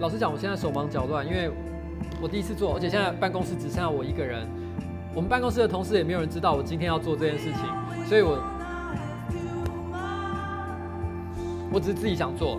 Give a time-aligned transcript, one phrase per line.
[0.00, 1.50] 老实讲，我现在手忙脚乱，因为
[2.22, 4.48] 我第一次做，而且现在办公室只剩下我一个人。
[5.14, 8.38] 我们办公室的同事也没有人知道我今天要做这件事情，所以我
[11.70, 12.58] 我只是自己想做。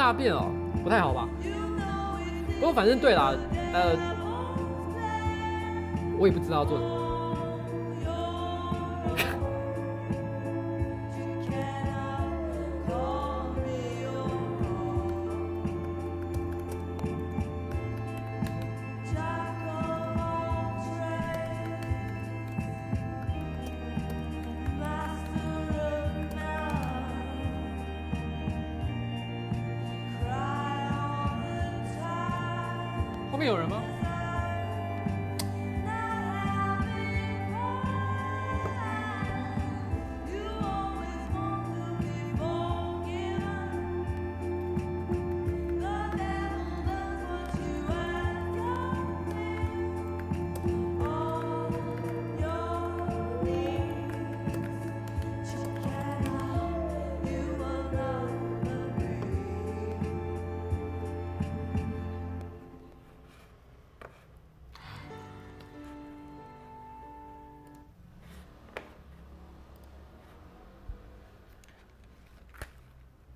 [0.00, 0.46] 大便哦，
[0.82, 1.28] 不太好吧？
[2.58, 3.34] 不过反正对啦，
[3.74, 3.94] 呃，
[6.18, 6.99] 我也不知道做什么。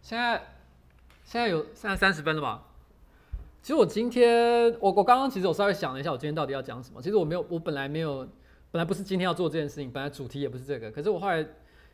[0.05, 0.37] 现在
[1.25, 2.63] 现在有现在三十分了吧？
[3.63, 7.01] 其实我今天我我刚刚其实我稍微想了一下，我今天到底要讲什么？
[7.01, 8.19] 其实我没有，我本来没有，
[8.71, 10.91] 本来不是今天要做这件事情，本来主题也不是这个。
[10.91, 11.47] 可是我后来，因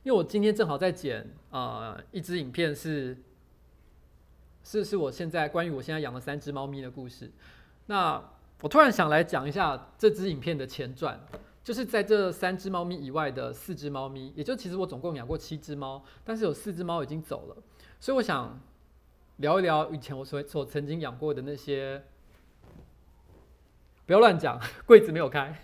[0.06, 3.16] 为我今天正好在剪啊、一支影片是，
[4.64, 7.30] 是是我现在关于我现在养了三只猫咪的故事。
[7.86, 8.20] 那
[8.60, 11.24] 我突然想来讲一下这支影片的前传。
[11.62, 17.56] 就是在这三只猫咪以外的四只猫咪，也就其实我总共养过七只猫，但是有四只猫已经走了，
[18.00, 18.58] 所以我想
[19.36, 22.02] 聊一聊以前我所所曾经养过的那些，
[24.06, 25.54] 不要乱讲， 柜子没有开。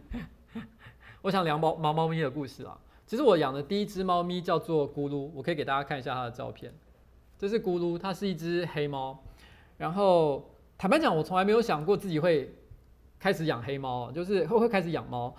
[1.22, 2.78] 我想聊猫猫猫咪的故事啊。
[3.06, 6.72] 其实我养的第一只猫咪叫做咕噜，我可以给大家看一下它的照片。
[7.38, 9.24] 这是咕噜，它是一只黑猫。
[9.78, 12.54] 然后坦白讲，我从来没有想过自己会。
[13.18, 15.36] 开始养黑猫，就是会会开始养猫。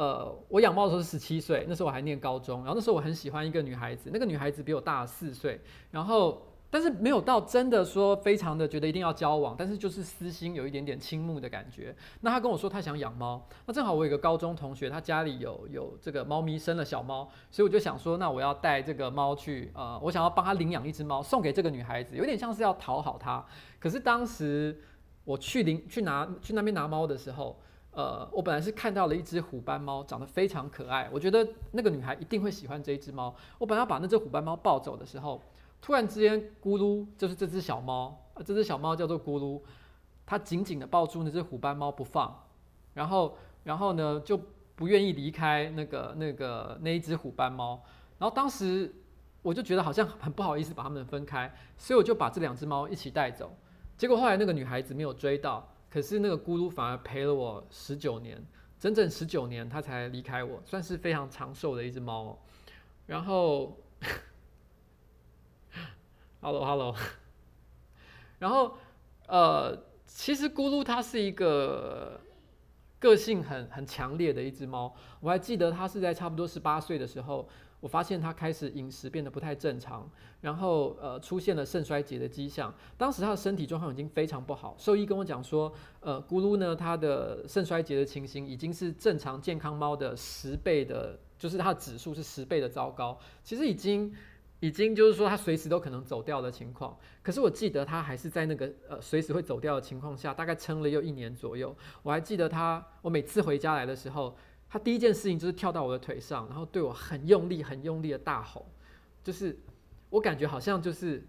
[0.00, 2.60] 呃，我养猫的时候是十七岁，那时候我还念高中。
[2.60, 5.60] 然后那时候我很喜欢一个女孩子，那个女孩子比我大四岁。
[5.90, 11.94] 然后，但是没有到真的说非常的觉得一定要交往，但是就是私心有一点点倾慕的感觉。
[12.22, 23.44] 那她跟我说她想养猫，那正好我有个高中同学，他家里有有这个猫咪，生了小猫，所以我就想说，那我要带这个猫去，呃，我想要帮他领养一只猫，送给这个女孩子，有点像是要讨好她。
[23.78, 24.80] 可是当时。
[25.22, 27.60] 我去领去拿去那边拿猫的时候，
[27.92, 33.34] 呃，我本来是看到了一只虎斑猫，长得非常可爱，我觉得那个女孩一定会喜欢这一只猫。
[33.58, 35.42] 我本来要把那只虎斑猫抱走的时候，
[35.82, 39.60] 突然之间咕噜，就是这只小猫，这只小猫叫做咕噜，
[40.24, 42.44] 它紧紧的抱住那只虎斑猫不放，
[42.94, 44.40] 然后然后呢就
[44.76, 47.82] 不愿意离开那个那个那一只虎斑猫。
[48.18, 48.94] 然后当时
[49.42, 53.50] 我就觉得好像很不好意思把它们分开，所以我就把这两只猫一起带走。
[53.96, 58.40] 结果后来那个女孩子没有追到，可是那个咕噜反而陪了我十九年，
[58.78, 62.22] 整整十九年，它才离开我，算是非常长寿的一只猫。
[62.22, 62.38] 哦
[63.06, 63.76] 然后，
[66.40, 66.94] Hello Hello，
[68.38, 68.78] 然后
[69.26, 69.76] 呃，
[70.06, 72.20] 其实咕噜它是一个
[73.00, 77.48] 个性很很强烈的一只猫，我还记得它是在差不多十八岁的时候。
[77.80, 80.08] 我发现他开始饮食变得不太正常，
[80.40, 82.72] 然后呃出现了肾衰竭的迹象。
[82.96, 94.12] 当时他的身体状况已经非常不好，兽医跟我讲说，呃，咕噜呢，它的肾衰竭的情形已经是正常健康猫的十倍的就是它的指数是十倍的糟糕，其实已经
[94.60, 96.94] 已经就是说它随时都可能走掉的情况。
[97.22, 101.74] 可是我记得他还是在那个呃随时会走掉的情况下，大概撑了又一年左右。
[102.02, 104.36] 我还记得他，我每次回家来的时候，
[104.70, 108.64] 他第一件事情就是跳到我的腿上，然后对我很用力、很用力的大吼，
[109.22, 109.58] 就是
[110.08, 111.22] 我感觉好像就是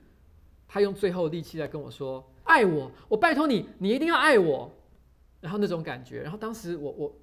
[0.68, 4.72] 他用最后力气在跟我说：“爱我，我拜托你，你一定要爱我。”
[5.42, 7.16] 然后那种感觉，然后当时我我。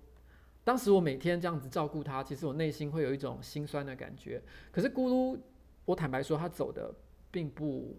[0.64, 4.42] 当时我每天这样子照顾他，其实我内心会有一种心酸的感觉。
[4.70, 5.38] 可是咕噜，
[5.86, 6.92] 我坦白说，他走的
[7.30, 7.96] 并不，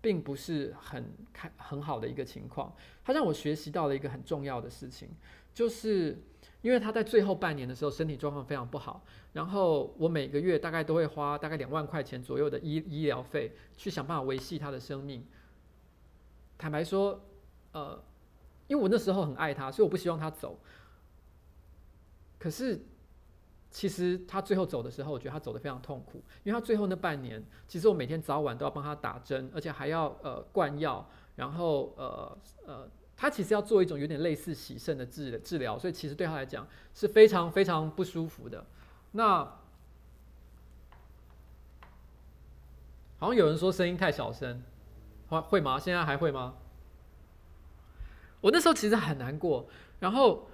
[0.00, 2.74] 并不是很开很好的一个情况。
[3.04, 5.08] 他让我学习到了一个很重要的事情，
[5.54, 6.20] 就是
[6.66, 9.00] 因为他在最后半年的时候身体状况非常不好，
[9.32, 15.24] 然后我每个月大概都会花大概两万块钱左右的医医疗费去想办法维系他的生命。
[16.58, 17.20] 坦白说，
[17.70, 18.02] 呃，
[18.66, 20.58] 因为我那时候很爱他，所以我不希望他走。
[22.36, 22.84] 可是，
[23.70, 38.66] 其实他最后走的时候，我觉得他走得非常痛苦，因为他最后那半年，其实我每天早晚都要帮他打针，而且还要呃灌药，然后呃呃，他其实要做一种有点类似洗肾的治治疗，所以其实对他来讲是非常非常不舒服的。
[39.12, 39.44] 那
[43.18, 44.62] 好像有人说声音太小声，
[45.28, 45.78] 会会吗？
[45.78, 46.54] 现在还会吗？
[48.42, 49.68] 我那时候其实很难过，
[50.00, 50.48] 然后。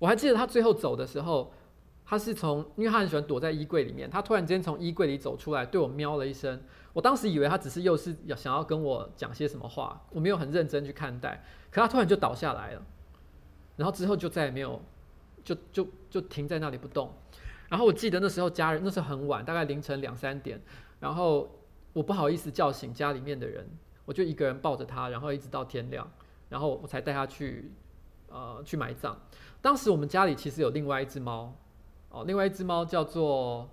[0.00, 1.54] 我还记得他最后走的时候，
[2.06, 6.60] 他是从，因为他很喜欢躲在衣柜里面，他突然间从衣柜里走出来，对我喵了一声。
[6.92, 11.42] 我当时以为他只是又是要想要跟我讲些什么话，我没有很认真去看待。
[11.70, 12.82] 可他突然就倒下来了，
[13.76, 14.80] 然后之后就再也没有，
[15.42, 17.12] 就就就停在那里不动。
[17.68, 20.60] 然后我记得那时候家人，那时候很晚，大概凌晨两三点，
[21.00, 21.50] 然后
[21.92, 23.66] 我不好意思叫醒家里面的人，
[24.04, 26.08] 我就一个人抱着他，然后一直到天亮，
[26.48, 27.72] 然后我才带他去。
[28.26, 29.16] 呃，去埋葬。
[29.62, 31.56] 当时我们家里其实有另外一只猫，
[32.14, 33.68] 哦，另外一只猫叫做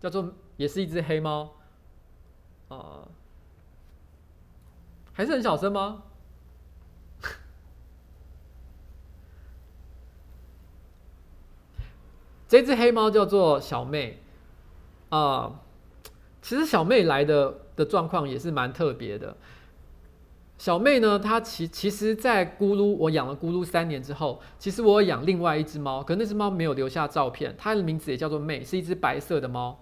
[0.00, 1.54] 叫做，也是一只黑猫，
[2.66, 3.06] 呃，
[5.12, 6.02] 还是很小声吗？
[12.48, 14.20] 这只黑猫叫做小妹，
[15.10, 15.60] 啊、
[16.42, 19.36] 其实小妹来的的状况也是蛮特别的。
[20.62, 29.76] 小妹呢，她其其实，在咕噜我养了咕噜三年之后，其实我养另外一只猫，可那只猫没有留下照片，它的名字也叫做妹，是一只白色的猫。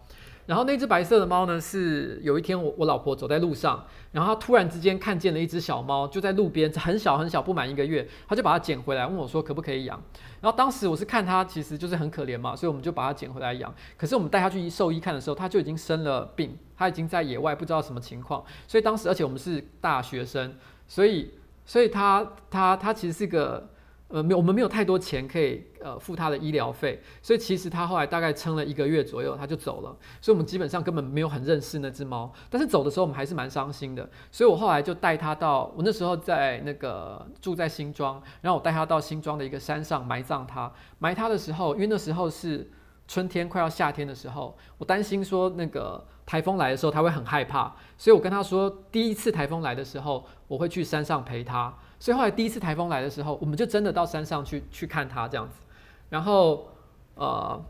[0.50, 10.02] 然后那只白色的猫呢，是有一天我我老婆走在路上，然后她突然之间看见了一只小猫，就在路边，很小很小，不满一个月，她就把它捡回来，问我说可不可以养。
[10.40, 13.72] 然后当时我是看它其实就是很可怜嘛，所以我们就把它捡回来养。
[13.96, 20.52] 可是我们带它去兽医看的时候，它就已经生了病，它已经在野外不知道什么情况，所以当时而且我们是大学生，
[20.88, 21.32] 所以
[21.64, 23.70] 所以它它它其实是个。
[24.12, 29.96] 呃，没有，我们没有太多钱可以呃付他的医疗费，所以其实他后来大概撑了一个月左右，他就走了。
[30.20, 34.10] 所以我们基本上根本没有很认识那只猫，但是走的时候我们还是蛮伤心的。
[34.32, 40.72] 所以我后来就带他到，我那时候在那个住在新庄，然后我带他到新庄的一个山上埋葬他。
[40.98, 42.68] 埋他的时候，因为那时候是
[43.06, 51.72] 春天快要夏天的时候，我担心说那个台风来的时候他会很害怕，所以我跟他说，第一次台风来的时候，我会去山上陪他。
[52.00, 55.60] 所以后来第一次台风来的时候，我们就真的到山上去去看它这样子。
[56.08, 56.66] 然后，
[57.14, 57.62] 呃，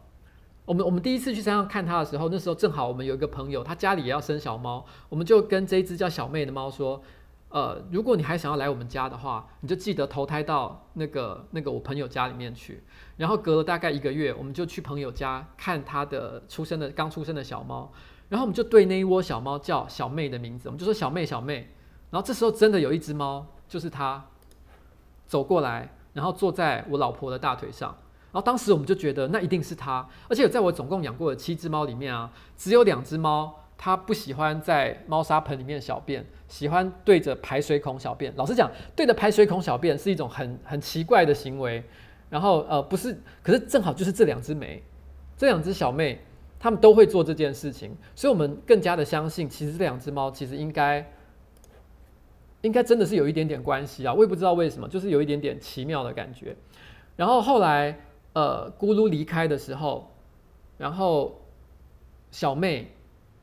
[0.64, 7.02] 我们我们第一次去山上看它的时候，那时候正好我们有一个朋友，他家里也要生小猫，我们就跟这一只叫小妹的猫说，
[7.48, 12.82] 呃，如果你还想要来我们家的话，你就记得投胎到那个那个我朋友家里面去。
[13.16, 17.92] 然后隔了大概一个月，我们就去朋友家看他的出生的刚出生的小猫，
[18.28, 21.68] 然后我们就对那一窝小猫叫小妹的名字，我们就说小妹小妹。
[22.10, 23.44] 然后这时候真的有一只猫。
[23.70, 24.22] 就是他
[25.28, 27.96] 走过来，然后坐在我老婆的大腿上，
[28.32, 38.34] 然后当时我们就觉得那一定是他，而且在我总共养过的七只猫里面啊，只有两只猫它不喜欢在猫砂盆里面小便，喜欢对着排水孔小便。
[38.34, 41.84] 老实讲，对着排水孔小便是一种很很奇怪的行为。
[42.28, 44.82] 然后呃不是，可是正好就是这两只没，
[45.36, 46.20] 这两只小妹，
[46.58, 51.08] 它们都会做这件事情，所以我们更加的相信，其实这两只猫其实应该。
[52.62, 56.56] 应该真的是有一点点关系啊，我也不知道为什么，就是有一点点奇妙的感觉。
[57.16, 58.00] 然后后来，
[58.32, 60.14] 呃，咕噜离开的时候，
[60.78, 61.40] 然后
[62.30, 62.92] 小妹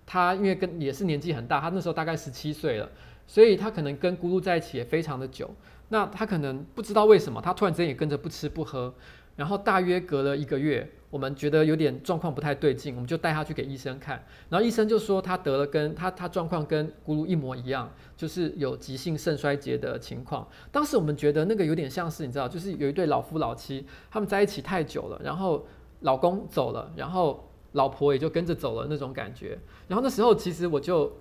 [0.05, 2.89] 她因为跟也是年纪很大，她那时候大概十七岁了，
[3.25, 5.50] 所以她可能跟咕噜在一起也非常的久。
[5.89, 8.93] 那她可能不知道为什么，她突然之间也跟着不吃不喝。
[9.38, 14.22] 然后大约隔了一个月，我们觉得有点状况不太对劲，我们就带他去给医生看。
[14.50, 20.46] 然后医生就说他得了跟他他状况跟咕噜一模一样，就是有急性肾衰竭的情况。
[20.72, 25.65] 当时我们觉得那个有点像是你知道，就是有一对老夫老妻，他们在一起太久了，然后
[26.01, 29.58] 老公走了，然后老婆也就跟着走了那种感觉。
[29.88, 31.15] 然后那时候其实我就，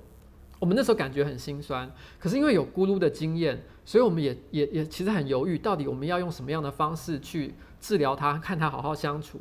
[0.59, 1.93] 我们那时候感觉很心酸。
[2.19, 9.41] 可是因为有咕噜的经验，所以我们也也也其实很犹豫，到底我们要用什么样的方式去治疗他，看他好好相处。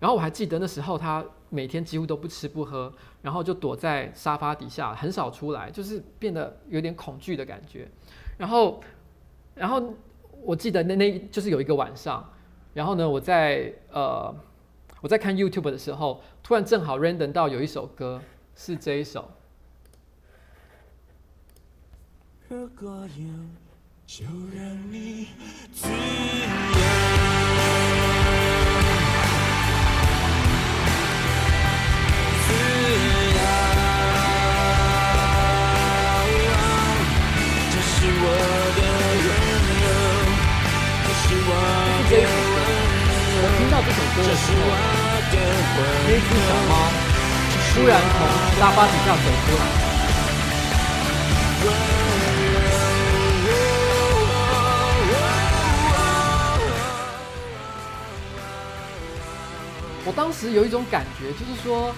[0.00, 7.88] 然后我还记得那时候他每天几乎都不吃不喝，然后就躲在沙发底下，很少出来，就是变得有点恐惧的感觉。
[8.36, 8.82] 然后，
[9.54, 9.94] 然后
[10.42, 12.28] 我记得那那就是有一个晚上。
[12.74, 14.34] 然后呢，我在呃，
[15.00, 18.20] 我在看 YouTube 的时候，突然正好 random 到有一首歌
[18.56, 19.30] 是这一首。
[22.48, 23.24] 如果有，
[24.06, 25.28] 就让你
[25.72, 27.23] 自由。
[44.16, 44.62] 这首歌的时候，
[46.06, 46.72] 那只小猫
[47.74, 48.16] 突然从
[48.60, 49.60] 沙发底下走出来。
[60.06, 61.92] 我当时有一种感觉，就是说，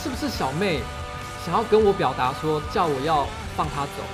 [0.00, 0.80] 是不是小妹
[1.44, 4.04] 想要跟我表达说，叫我要放她走，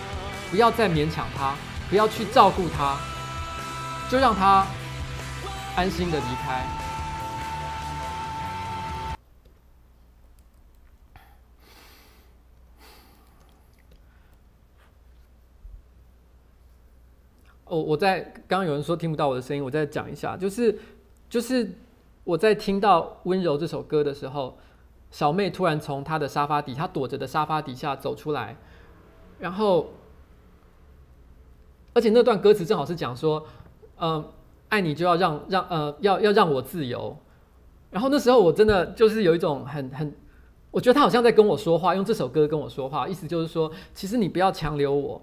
[0.50, 1.54] 不要再勉强她，
[1.90, 2.96] 不要去照顾她。
[4.10, 4.66] 就让他
[5.76, 6.66] 安心的离开。
[17.66, 20.76] 哦，我在刚刚有人说听不到我的声音，我再讲一下，就是
[21.28, 21.70] 就是
[22.24, 24.58] 我在听到《温柔》这首歌的时候，
[25.12, 28.56] 小妹突然从她的沙发底，她躲着的沙发底下走出来，
[29.38, 29.90] 然后，
[31.94, 33.46] 而且那段歌词正好是讲说。
[34.00, 34.24] 嗯，
[34.70, 37.14] 爱你就要让让呃要要让我自由，
[37.90, 40.12] 然后那时候我真的就是有一种很很，
[40.70, 45.20] 我觉得他好像在跟我说话，用这首歌跟我说话，意思就是说，其实你不要强留我，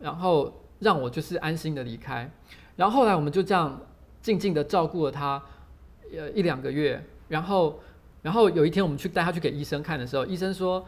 [0.00, 2.28] 然后让我就是安心的离开。
[2.74, 3.80] 然后后来我们就这样
[4.20, 5.40] 静静的照顾了他，
[6.12, 7.78] 呃一两个月，然后
[8.22, 10.84] 然后有一天我们去带他去给医生看的时候，医生说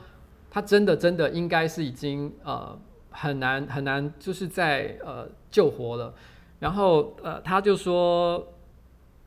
[0.50, 2.76] 他真的真的应该是已经呃
[3.10, 6.12] 很难很难就是在呃救活了。
[6.60, 8.44] 然后，呃，他就说，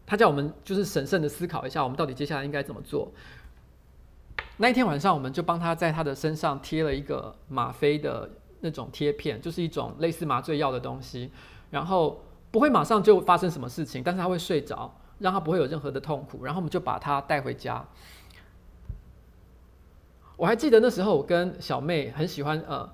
[0.05, 3.09] 他叫我们就是审慎的思考一下，我们到底接下来应该怎么做。
[4.57, 11.31] 那一天晚上，我们就帮他在他的身上贴了一个吗啡的那种贴片，就是一种类似麻醉药的东西。
[11.69, 12.21] 然后
[12.51, 16.43] 不会马上就发生什么事情，但是他会睡着，让他不会有任何的痛苦。
[16.43, 17.85] 然后我们就把他带回家。
[20.35, 22.89] 我还记得那时候，我跟小妹很喜欢，呃。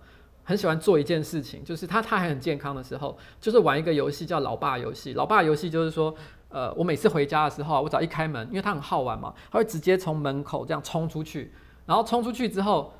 [0.48, 5.12] 很喜欢做一件事情，就是他他还很健康的时候，就是玩一个游戏叫老爸游戏。
[5.12, 6.16] 老爸游戏就是说，
[6.48, 11.52] 呃，我每次回家的时候，我只要一开门，因为他很好玩嘛，他会直接从门口这样冲出去，
[11.86, 12.94] 然后冲出去之后，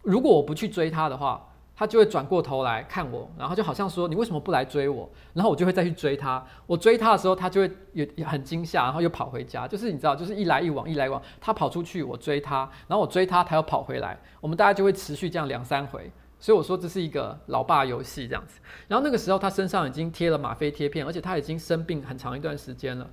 [0.00, 5.10] 如果我不去追他的话，他就会转过头来看我，然后就好像说你为什么不来追我？
[5.34, 6.42] 然后我就会再去追他。
[6.66, 9.68] 我追他的时候，他就会也很惊吓，然后又跑回家。
[9.68, 16.10] 就是你知道，就是一来一往，一来一往，他跑出去，我追他，然后我追他，他又跑回来，我们大家就会持续这样两三回。
[16.42, 18.58] 所以我说这是一个老爸游戏这样子，
[18.88, 23.08] 然后那个时候他身上已经贴了吗啡贴片，而且他已经生病很长一段时间了，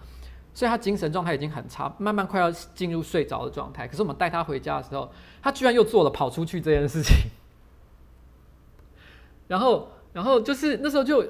[0.52, 3.88] 所以他精神状态已经很差，慢慢快要进入睡着的状态。
[3.88, 5.12] 可是我们带他回家的时候，
[5.44, 7.30] 他居然又做了跑出去这件事情，
[9.48, 11.24] 然后，然后就是那时候就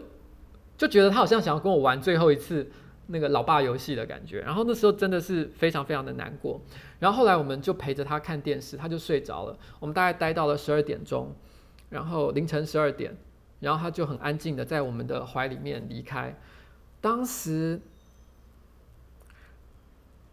[0.77, 2.71] 就觉得他好像想要跟我玩最后一次
[3.07, 6.61] 那个老爸游戏的感觉，然后那时候真的是非常非常的难过。
[6.99, 9.57] 然后后来我们就陪着他看电视，他就睡着了。
[9.81, 11.35] 我们大概待到了十二点钟。
[11.89, 13.17] 然后凌晨十二点，
[13.59, 16.37] 然后他就很安静的在我们的怀里面离开。
[17.01, 17.81] 当时，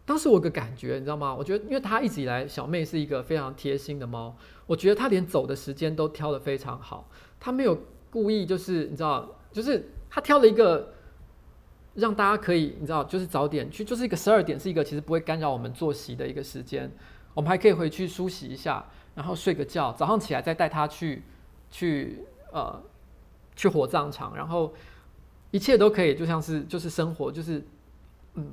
[0.05, 1.33] 当时我个感觉，你知道吗？
[1.33, 4.35] 我觉得，因为他一直以来，小妹是一个非常贴心的猫。
[4.65, 7.09] 我觉得他连走的时间都挑得非常好，
[7.39, 7.79] 他没有
[8.11, 10.93] 故意就是你知道，就是他挑了一个
[11.95, 16.91] 让大家可以你知道，就是早点去，就是一个十二点是一个其实不会干扰我们作息的一个时间，
[17.33, 18.85] 我们还可以回去梳洗一下，
[19.15, 21.23] 然后睡个觉，早上起来再带他去。
[21.69, 22.19] 去
[22.51, 22.81] 呃，
[23.55, 24.73] 去火葬场，然后
[25.51, 27.65] 一切都可以，就像是就是生活，就是
[28.35, 28.51] 嗯。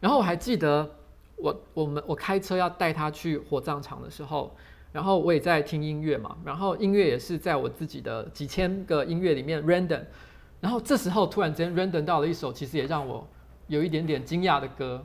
[0.00, 0.90] 然后我还记得
[1.36, 4.54] 我我们我开车要带他去火葬场的时候，
[4.92, 10.02] 然后我也在听音乐嘛，然后音乐也是在我自己的几千个音乐里面 random，
[10.60, 13.26] 然后这时候突然间 random 到了一首其实也让我
[13.68, 15.04] 有一点点惊讶的歌。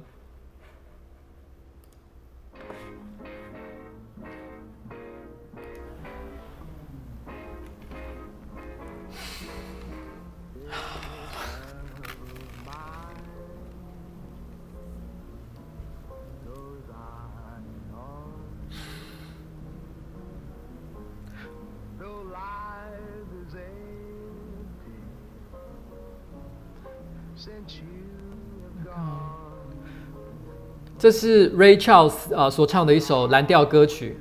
[31.07, 34.19] 这是 Ray Charles 呃所唱的一首蓝调歌曲，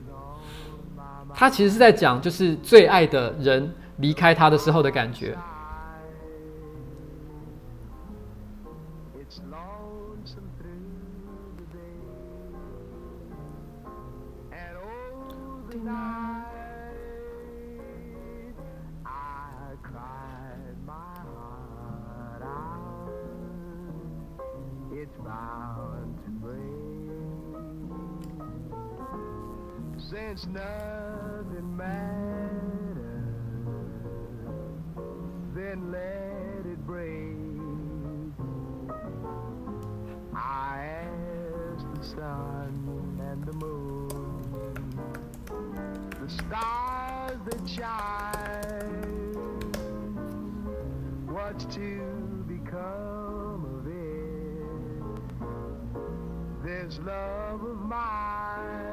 [1.35, 5.37] 他其实是在讲就是最爱的人离开他的时候的感觉。
[30.17, 32.97] since nothing matters,
[35.55, 37.37] then let it break.
[40.35, 41.05] I
[41.75, 44.91] ask the sun and the moon,
[46.19, 49.13] the stars that shine,
[51.27, 54.65] what's to become of it?
[56.65, 58.86] This love of mine.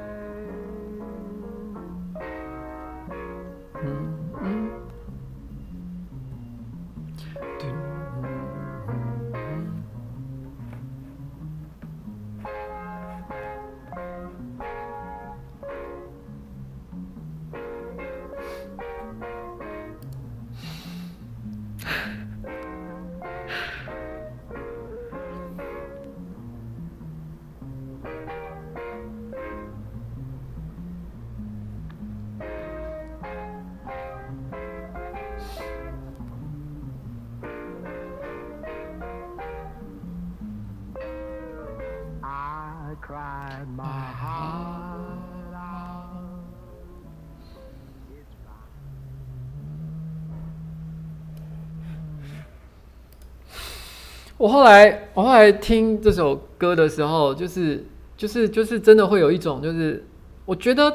[54.37, 57.85] 我后来，我后来听这首歌的时候，就是，
[58.17, 60.03] 就是，就是真的会有一种，就是
[60.43, 60.91] 我觉得，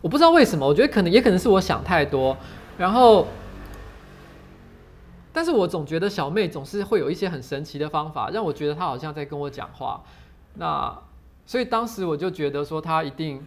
[0.00, 2.36] 我不知道为什么，我觉得可能也可能是我想太多，
[2.78, 3.26] 然后，
[5.32, 10.02] 但是我总觉得小妹总是会有一些很神奇的方法，让我觉得她好像在跟我讲话。
[10.54, 10.96] 那
[11.44, 13.46] 所以当时我就觉得说，她一定，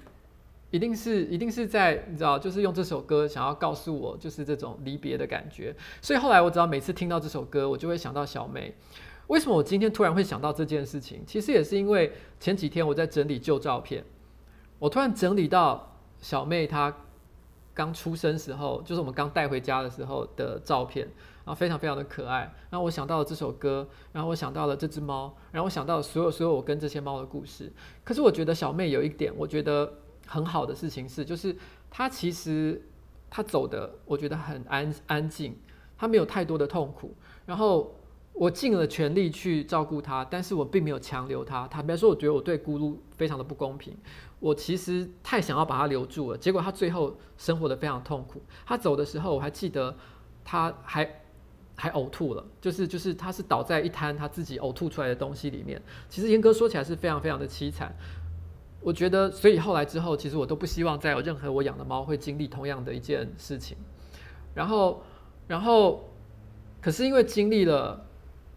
[0.70, 5.74] 一定是，一定是在你知道，就是用这首歌想要告诉我，就是这种离别的感觉。
[6.02, 8.76] 所以后来我只要每次听到这首歌，我就会想到小妹。
[9.34, 11.24] 为什么我今天突然会想到这件事情？
[11.26, 14.06] 其实也是因为前几天我在整理旧照片，
[14.78, 16.96] 我突然整理到小妹她
[17.74, 21.08] 刚出生时候，就是我们刚带回家的时候的照片，
[21.44, 22.42] 然后非常非常的可爱。
[22.70, 27.74] 然后我想到了这首歌，然后我想到了这只猫，然后我想到了所有所有我跟这些猫的故事。
[28.04, 29.92] 可是我觉得小妹有一点我觉得
[30.28, 31.58] 很好的事情是，就是
[31.90, 32.80] 她其实
[33.32, 35.58] 她走的我觉得很安安静，
[35.98, 37.16] 她没有太多的痛苦，
[37.48, 37.96] 然后。
[38.34, 41.68] 我尽了全力去照顾他，但是我并没有强留他。
[41.68, 43.96] 坦白说，我觉得我对咕噜非常的不公平。
[44.40, 48.42] 我其实太想要把他留住了，结果他最后生活得非常痛苦。
[48.66, 49.96] 他走的时候，我还记得
[50.44, 51.22] 他还
[51.76, 55.80] 还呕吐了，就是就是他是倒在一滩他自己呕吐出来的东西里面。
[56.10, 57.96] 其实严格说起来是非常非常的凄惨。
[58.82, 63.78] 我觉得，所以后来之后，其实我都不希望再有任何我养的猫会经历同样的一件事情。
[64.56, 65.04] 然后，
[65.48, 66.10] 然后，
[66.82, 68.08] 可是因为经历了。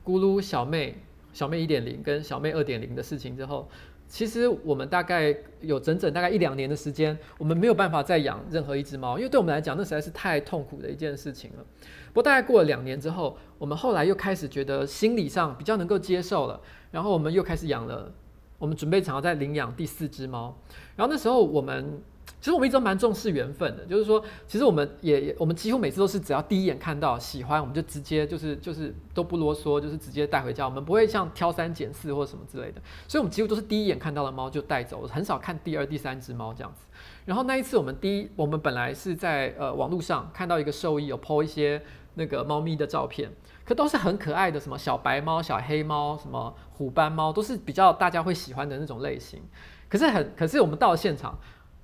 [0.07, 0.97] 咕噜小妹、
[1.33, 3.69] 小妹一点零跟小妹二点零的事情之后，
[4.07, 11.64] 其实我们大概有整整大概一两年的时间，我们没有办法再养任何一只猫，因为对我们来讲，那实在是太痛苦的一件事情了。
[12.09, 16.61] 不过大概过了两年之后，我们后来又开始觉得心理上比较能够接受了，
[16.92, 18.12] 然后我们又开始养了，
[18.59, 20.57] 我们准备想要再领养第四只猫，
[20.95, 22.01] 然后那时候我们。
[22.40, 36.86] 其实我们一直都蛮重视缘分的，就是说，其实我们也也，我们几乎每次都是只要第一眼看到喜欢，我们就直接就是就是都不啰嗦，就是直接带回家，我们不会像挑三拣四或者什么之类的，所以我们几乎都是第一眼看到的猫就带走，很少看第二、第三只猫这样子。
[37.24, 41.82] 然后那一次我们第一，我们本来是在呃网络上看到一个兽医有 po 一些
[42.14, 43.28] 那个猫咪的照片，
[43.64, 49.42] 可都是很可爱的，什么小白猫、小黑猫、什么虎斑猫，都是比较大家会喜欢的那种类型。
[49.88, 51.36] 可是很，可是我们到了现场。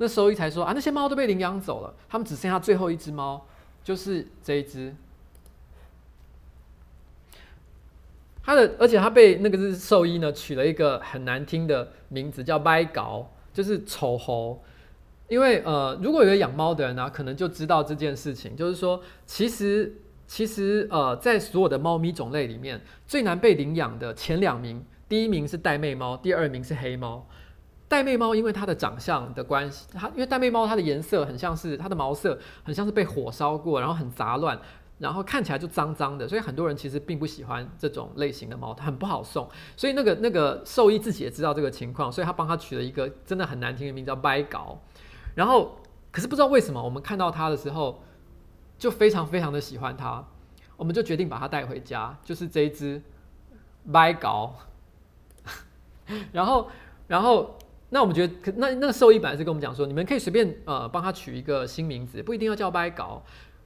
[0.03, 3.47] 那兽医才说啊，那些猫都被领养走了，他们只剩下最后一只猫，
[3.85, 4.93] 就是这一只。
[8.43, 14.61] 它的，而且它被那个是兽医呢取了一个很难听的名字，叫歪搞，就是丑猴。
[15.29, 19.95] 因为呃，如果有养猫的人呢、可能就知道这件事情，就是说，其实
[20.27, 27.25] 其实呃，在所有的猫咪种类里面，最难被领养的前两名，第一名是玳瑁猫，第二名是黑猫。
[27.93, 34.59] 玳瑁猫因为它的长相的关系，它因为玳瑁猫它的颜色很像是它的毛色很像是被火烧过，然后很杂乱，
[34.99, 39.47] 然后看起来就脏脏的，所以很多人其实并不喜欢这种类型的猫，它很不好送。
[39.77, 44.81] 所以那个 那个兽医自己也知道这个情况，所以他帮他取了一个真的很难听的名字叫掰搞。
[45.35, 45.77] 然后
[46.11, 48.03] 可是不知道为什么，我们看到它的时候
[48.79, 50.25] 就非常非常的喜欢它，
[50.77, 53.03] 我们就决定把它带回家，就是这一只
[53.93, 54.55] 掰搞。
[56.33, 56.71] 然后
[57.09, 57.59] 然后。
[57.95, 63.23] 那我们觉得，那那个兽医本来是跟我们讲说，你们可以随便呃帮他取一个新名字，不一定要叫掰搞。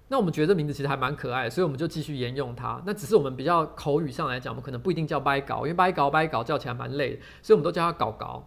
[0.09, 2.83] 那我们觉得这名字其实还蛮可爱，所以我们就继续沿用它。
[2.85, 8.45] 那只是我们比较口语上来讲，我们可能不一定叫掰搞，因为掰搞掰搞叫起来蛮累，所以我们都叫它搞搞。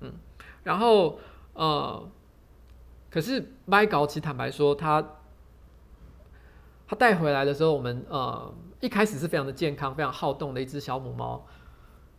[0.00, 0.10] 嗯，
[0.64, 1.18] 然后
[1.52, 2.08] 呃，
[3.10, 5.04] 可是掰搞其实坦白说，它
[6.86, 11.46] 它带回来的时候，我们呃一开始是非常的健康、非常好动的一只小母猫。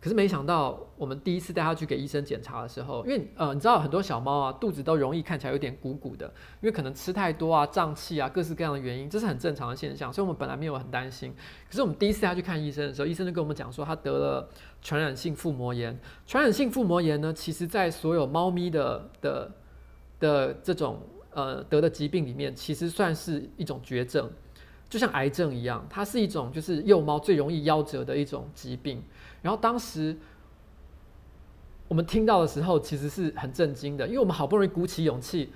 [0.00, 6.24] 可是没想到，我们第一次带它去给医生检查的时候，因为呃，你知道很多小猫啊，肚子都容易看起来有点鼓鼓的，
[6.62, 11.34] 因为可能吃太多啊、胀气啊，各式各样的原因，这是很正常的现象，所以我们本来没有很担心。
[11.68, 14.48] 可是我们第一次带它去看医生的时候，医生就跟我们讲说，它得了
[14.80, 16.00] 传染性腹膜炎。
[16.26, 19.52] 传染性腹膜炎呢，其实在所有猫咪的的
[20.18, 21.02] 的这种
[21.34, 24.30] 呃得的疾病里面，其实算是一种绝症，
[24.88, 29.02] 就像癌症一样，它是一种就是幼猫最容易夭折的一种疾病。
[29.42, 30.16] 然后当时
[31.88, 35.50] 我们听到的时候，其实是很震惊的，因为我们好不容易鼓起勇气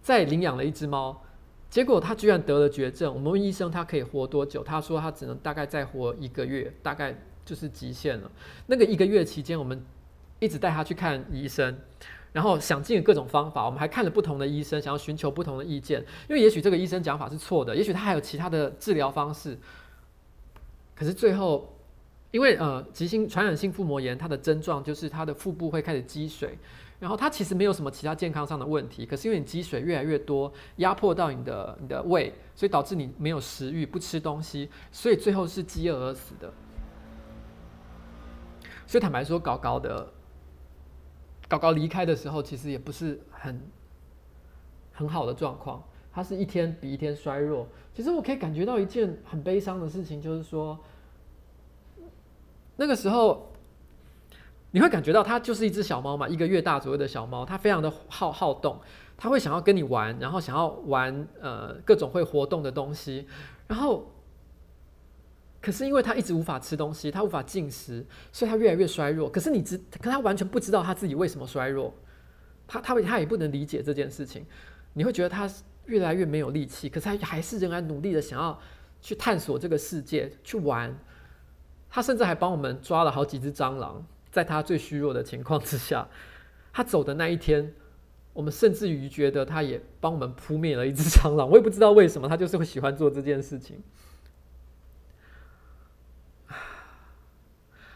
[0.00, 1.22] 再领养了一只猫，
[1.68, 3.12] 结果它居然得了绝症。
[3.12, 8.30] 我们问医生它可以活多久，他说他只能大概再活一个月，大概就是极限了。
[8.66, 9.84] 那个一个月期间，我们
[10.38, 11.76] 一直带他去看医生，
[12.32, 19.58] 然后想尽各种方法，我们还看了不同的医生，想要寻求不同的意见，因为也许这个医生讲法是错的，也许他还有其他的治疗方式，
[20.94, 21.73] 可是最后。
[22.34, 26.58] 因为呃，急性传染性腹膜炎，它的症状就是它的腹部会开始积水，
[26.98, 36.52] 然后它其实没有什么其他健康上的问题，可是因为你积水越来越多，压迫到你的你的胃，所以导致你没有食欲，不吃东西，所以最后是饥饿而死的。
[38.84, 40.12] 所以坦白说，搞搞的，
[41.46, 43.62] 搞搞离开的时候，其实也不是很
[44.90, 45.80] 很好的状况，
[46.12, 47.68] 它是一天比一天衰弱。
[47.94, 50.76] 其实我可以感觉到一件很悲伤的事情，就是说。
[52.76, 53.52] 那个时候，
[54.72, 58.80] 你会感觉到它就是一只小猫嘛，一个月大左右的小猫，它非常的好好动，
[59.16, 63.28] 它会想要跟你玩，然后想要玩呃各种会活动的东西，
[63.68, 64.10] 然后，
[65.62, 69.30] 可是因为它一直无法吃东西，它无法进食，所以它越来越衰弱。
[69.30, 71.94] 可是你知，可它完全不知道它自己为什么衰弱，
[72.66, 74.44] 它它它也不能理解这件事情。
[74.94, 75.48] 你会觉得它
[75.86, 78.60] 越来越没有力气，可是它还是仍然努力的想要
[79.00, 80.92] 去探索这个世界，去玩。
[81.94, 86.08] 他甚至还帮我们抓了好几只蟑螂，在他最虚弱的情况之下，
[86.72, 87.72] 他走的那一天，
[88.32, 91.48] 我们甚至于觉得他也帮我们扑灭了一只蟑螂。
[91.48, 93.80] 我也不知道为什么，他就是会喜欢做这件事情。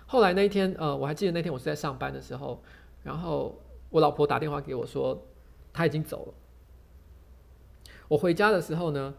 [0.06, 2.62] 后来那一天，呃，我还记得那天我是在上班的时候，
[3.02, 5.26] 然后我老婆打电话给我说
[5.72, 6.34] 他已经走了。
[8.06, 9.12] 我回家的时候呢，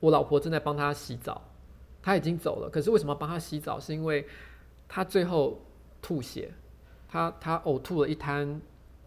[0.00, 1.40] 我老婆正在帮他洗澡。
[2.06, 3.80] 他已经走了，可是为什么要帮他洗澡？
[3.80, 4.24] 是因为
[4.86, 5.60] 他最后
[6.00, 6.52] 吐血，
[7.08, 8.60] 他他呕吐了一滩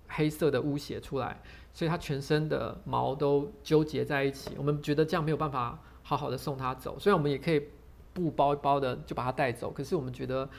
[0.09, 4.51] 黑色的污血出来，所以他全身的毛都纠结在一起。
[4.57, 7.69] 我们觉得这样没有办法好好的送他走，虽然我们也可以
[8.11, 10.49] 布包一包的就把他带走，可是我们觉得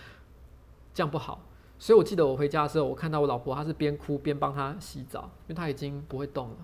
[0.95, 1.43] 这样不好。
[1.79, 6.57] 所以我记得我回家的时候，我看到我老婆，她是边哭边帮他洗澡，因为他已经不会动了。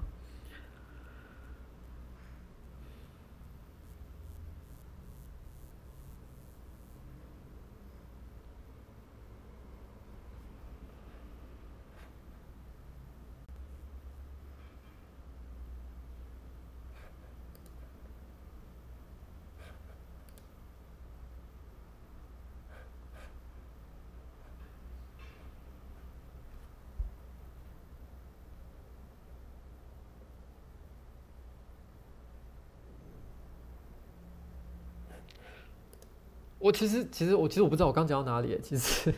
[36.67, 38.59] 我其实，其实我其实我不知道我刚讲到哪里。
[38.61, 39.15] 其实，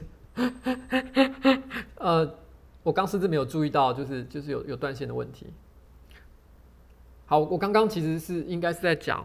[1.94, 2.30] 呃，
[2.82, 5.46] 我刚甚至没有注意到，就是就是有有断线的问题。
[7.24, 9.24] 好，我刚刚其实是应该是在讲，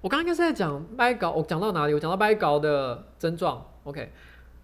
[0.00, 1.30] 我刚刚应该是在讲掰搞。
[1.30, 1.94] 我讲到哪里？
[1.94, 3.64] 我讲到掰搞的症状。
[3.84, 4.10] OK，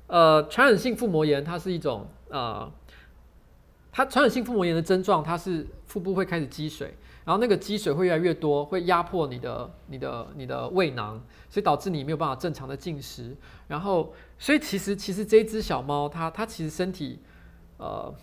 [0.09, 2.69] 呃，传染性腹膜炎它是一种呃，
[3.93, 6.97] 它传染性腹膜炎的症状，它是腹部会开始积水。
[7.27, 13.37] 然后那个积水会越来越多，会压迫你的、你的、你的胃囊，所以导致你没有办法正常的进食。
[13.67, 17.19] 然后，所以其实其实这只小猫，它它其实身体，
[17.79, 18.15] 呃，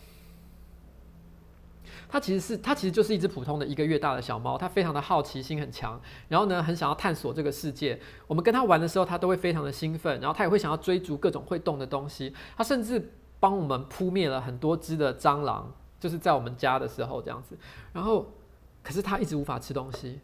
[2.08, 8.00] 它其实是它其实就是一只普通的一个月大的小猫，它非常的好奇心很强，然后呢很想要探索这个世界。
[8.26, 12.34] 我们跟它玩的时候，它都会非常的兴奋，然后它也会想要追逐各种会动的东西。
[12.56, 13.12] 它甚至
[13.42, 17.60] 帮我们扑灭了很多只的蟑螂，就是在我们家的时候这样子。
[17.92, 18.32] 然后，
[18.84, 20.20] 可是他一直无法吃东西，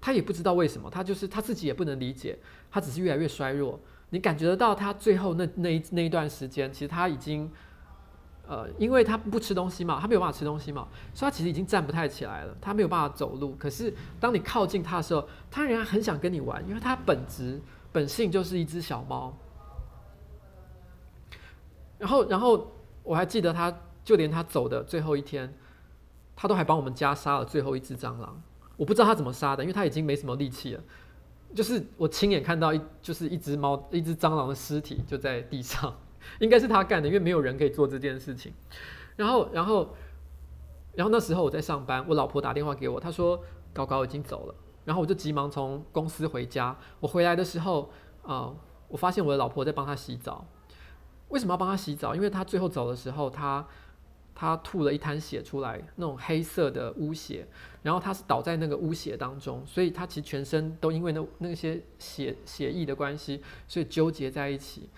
[0.00, 2.38] 他也不知道为什么，他就是他自己也不能理解，
[2.70, 3.78] 他只是越来越衰弱。
[4.10, 7.50] 你感觉得到他最后那那一那一段时间，其实他已经。
[8.48, 13.54] 呃，因为他不吃东西嘛，他没有办法吃东西嘛，所以他其实已经站不太起来了，他没有办法走路。
[13.56, 17.60] 可是当你靠近他的时候，他仍然很想跟你玩，因为他本质
[17.92, 19.32] 本性就是一只小猫。
[21.96, 22.72] 然后，然后
[23.04, 23.72] 我还记得他，
[24.02, 25.54] 就连他走的最后一天，
[26.40, 28.42] 他都还帮我们家杀了最后一只蟑螂。
[28.78, 30.82] 我不知道他怎么杀的，因为他已经没什么力气了。
[31.54, 35.94] 就是我亲眼看到一，就是一只猫，一只蟑螂的尸体就在地上。
[36.38, 38.54] 应该是他干的，因为没有人可以做这件事情。
[39.16, 39.94] 然后，然后，
[40.94, 43.38] 然后那时候我在上班，我老婆打电话给我，她说
[43.74, 44.54] 高高已经走了。
[44.86, 46.74] 然后我就急忙从公司回家。
[47.00, 47.90] 我回来的时候，
[48.22, 48.50] 啊、
[48.88, 50.46] 我发现我的老婆在帮他洗澡。
[51.28, 52.14] 为什么要帮他洗澡？
[52.14, 53.66] 因为他最后走的时候，他
[54.34, 57.46] 他吐了一滩血出来，那种黑色的污血。
[57.82, 64.88] 然后他是倒在那个污血当中，所以他其实全身都因为那那些血血液的关系，所以纠结在一起。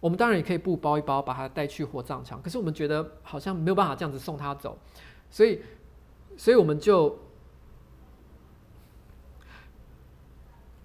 [0.00, 2.40] 我们当然也可以布包一包，把他带去火葬场。
[2.40, 4.78] 可是我们觉得好像没有办法这样子送他走，
[5.30, 5.60] 所以，
[6.36, 7.18] 所以我们就，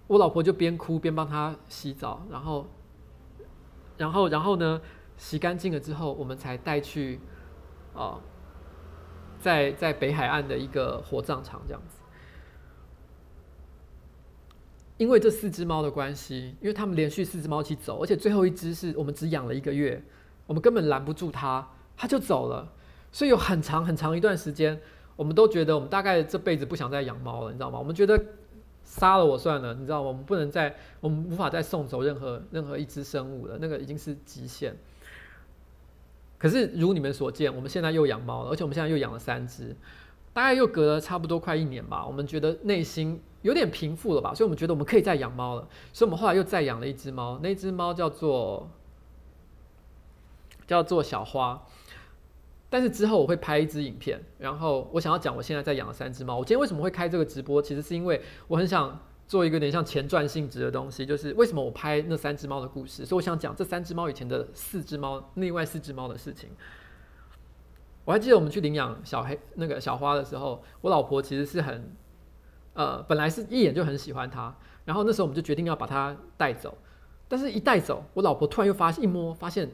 [0.08, 2.68] 我老婆就边哭边帮他洗澡，然后，
[3.98, 4.82] 然后，然后呢，
[5.16, 7.20] 洗干净了之后，我们才带去，
[7.96, 8.20] 啊，
[9.40, 11.98] 在在北海岸的一个火葬场这样子。
[14.98, 20.02] 因为这四只猫的关系，因为他们连续四只猫一起走，而且最后一只是我们只养了一个月，
[20.46, 22.72] 我们根本拦不住它，它就走了。
[23.12, 24.80] 所以有很长很长一段时间，
[25.16, 27.80] 我们都觉得我们大概这辈子不想再养猫了，你知道吗？
[27.80, 28.24] 我们觉得
[28.84, 30.08] 杀了我算了，你知道吗？
[30.08, 34.78] 我们不能再，我们无法再送走任何任何一只生物了，那个已经是极限。
[36.44, 39.74] 可是如你们所见，我们现在又养猫了，而且我们现在又养了三只，
[40.34, 43.22] 大概又隔了差不多快一年吧，我们觉得内心。
[43.44, 48.70] 有点平复了吧，所以我们觉得我们可以再养猫了，所以我们后来又再养了一只猫，那只猫叫做
[50.66, 51.62] 叫做小花。
[52.70, 56.38] 但是之后我会拍一支影片，然后我想要讲我现在在养的三只猫。
[56.38, 57.62] 我今天为什么会开这个直播？
[57.62, 58.98] 其实是因为我很想
[59.34, 63.04] 做一个有点像前传性质的东西，就是为什么我拍那三只猫的故事。
[63.04, 66.52] 所以我想讲这三只猫以前的四只猫，另外四只猫的事情。
[68.06, 71.96] 我还记得我们去领养小黑那个小花的时候，我老婆其实是很。
[72.76, 76.78] 呃，本来是一眼就很喜欢它，然后那时候我们就决定要把它带走，
[77.28, 79.68] 但是一带走，我老婆突然又发现一摸，发现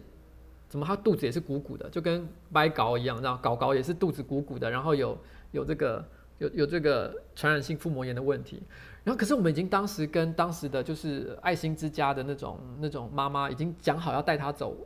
[0.70, 5.18] 怎么它肚子也是鼓鼓的，就跟白搞一样，然后搞搞也是肚子鼓鼓的，然后有
[5.52, 6.06] 有这个
[6.40, 8.64] 有有这个传染性腹膜炎的问题，
[9.10, 14.78] 然后可是我们已经当时跟当时的就是爱心之家的那种那种妈妈已经讲好要带它走，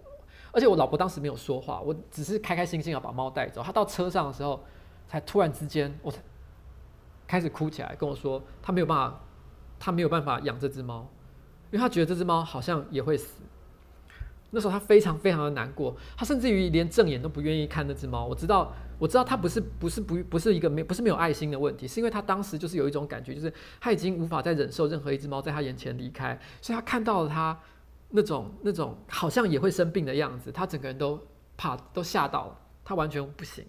[0.54, 4.64] 而且我老婆当时没有说话，我只是开开心心要把猫带走，她到车上的时候
[5.06, 6.22] 才突然之间我才。
[7.26, 9.20] 开始哭起来，跟我说她没有办法，
[9.80, 11.08] 她没有办法养这只猫，
[11.72, 13.42] 因为她觉得这只猫好像也会死。
[14.56, 18.24] 那时候他非常非常的难过，他甚至于连正眼都不愿意看那只猫。
[18.26, 27.60] 我知道，我知道他不是不是不不是一个没不是没有爱心的问题，是因为他当时就是有一种感觉，就是他已经无法再忍受任何一只猫在他眼前离开，所以他看到了他
[28.10, 31.20] 那种那种好像也会生病的样子，他整个人都
[31.58, 33.66] 怕都吓到了，他完全不行。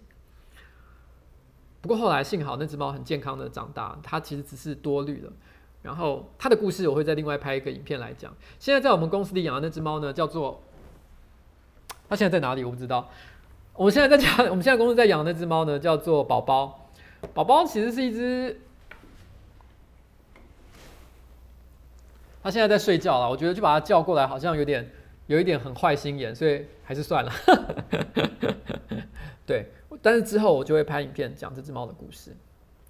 [1.81, 5.33] 不过后来幸好那只猫很健康的长大，它其实只是多虑了。
[5.81, 8.33] 然后它的故事我会再另外拍一个影片来讲。
[8.57, 10.63] 现在在我们公司里养的那只猫呢，叫做……
[12.07, 12.63] 它现在在哪里？
[12.63, 13.09] 我不知道。
[13.73, 16.89] 我们现在在家， 我们现在公司在养那只猫呢，叫做宝宝。
[17.33, 18.59] 宝宝其实是一只……
[22.41, 23.29] 它现在在睡觉了。
[23.29, 24.89] 我觉得就把它叫过来，好像有点
[25.27, 27.31] 有一点很坏心眼，所以还是算了。
[29.45, 29.65] 对。
[30.01, 32.35] 但是之后我就会拍影片讲这只猫的故事。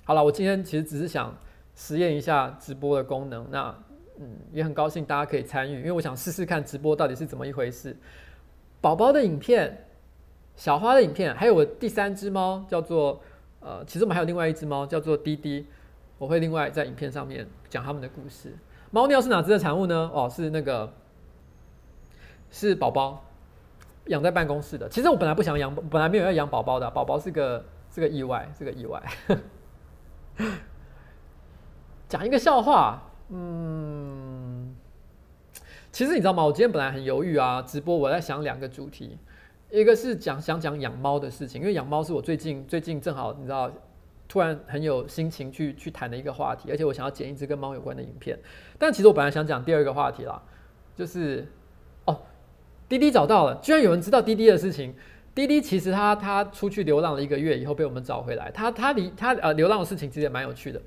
[0.04, 1.34] 好了，我今天其实只是想
[1.73, 3.73] 实验一下直播的功能，那
[4.19, 7.95] 嗯也很高兴大家可以参与，因为我想试试看直播到底是怎么一回事。
[8.82, 9.88] 宝宝的影片、
[10.56, 13.22] 小花的影片，还有我第三只猫叫做
[13.60, 15.66] 呃，其实我们还有另外一只猫叫做滴滴，
[16.18, 18.54] 我会另外在影片上面讲他们的故事。
[18.92, 20.10] 猫尿是哪只的产物呢？
[20.14, 20.94] 哦，是那个
[22.52, 23.22] 是宝宝。
[24.10, 29.02] 养在办公室的，其实我本来不想养，本来没有要养宝宝的，宝宝是个是个意外，是个意外。
[32.08, 34.05] 讲一个笑话，嗯，
[35.96, 36.44] 其实你知道吗？
[36.44, 39.18] 我今天本来很犹豫啊，直播我在想两个主题，
[39.72, 43.72] 一个是讲想讲养猫的事情，因为养猫是我最近最近正好你知道，
[44.28, 48.38] 突然很有心情去去谈的一个话题，而且我想要剪一支跟猫有关的影片。
[48.78, 50.44] 但其实我本来想讲第二个话题啦，
[50.98, 51.48] 就是
[52.04, 52.20] 哦，
[52.90, 54.94] 滴滴找到了，居然有人知道滴滴的事情。
[55.34, 60.82] 滴滴其实他他出去流浪了一个月以后被我们找回来，他他离他呃流浪的事情其实也蛮有趣的。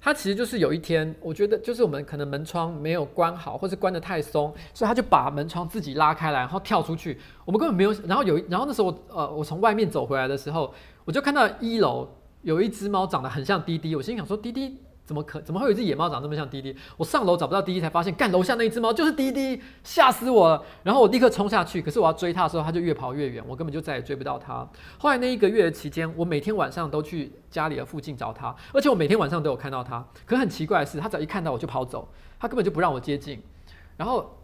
[0.00, 7.18] 它其实就是有一天，我觉得就是我们可能门窗没有关好，或是关得太松，所以它就把门窗自己拉开来，然后跳出去。
[7.44, 10.72] 我们根本没有，然后有，然后那时候我呃，我从外面走回来的时候，
[11.04, 12.08] 我就看到一楼
[12.42, 14.78] 有一只猫长得很像滴滴，我心想说滴滴。
[15.10, 16.72] 怎么可怎么会有一只野猫长这么像滴滴？
[16.96, 20.62] 我上楼找不到滴滴，才发现干楼下那一只猫就是滴滴，吓死我了。
[20.84, 24.64] 然后我立刻冲下去，可是我要追它的时候，它就越跑越远，我根本就再也追不到它。
[24.98, 30.06] 后来那一个月的期间，我每天晚上都去家里的附近找它，而且我每天晚上都有看到它。
[30.24, 33.42] 可很奇怪的是，它只要一看到我就跑走，它根本就不让我接近。
[33.96, 34.38] 然后，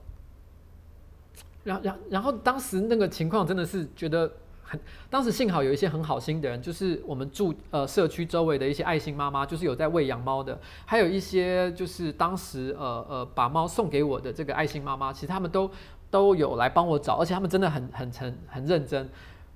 [1.63, 4.29] 然然然后当时那个情况真的是觉得。
[4.69, 15.71] 很，当时幸好有一些很好心的人，就是我们住呃社区周围的一些爱心妈妈，就是有在喂养猫的，还有一些就是当时呃呃把猫送给我的这个爱心妈妈，其实他们都
[16.11, 19.09] 都有来帮我找，而且他们真的很很很很认真，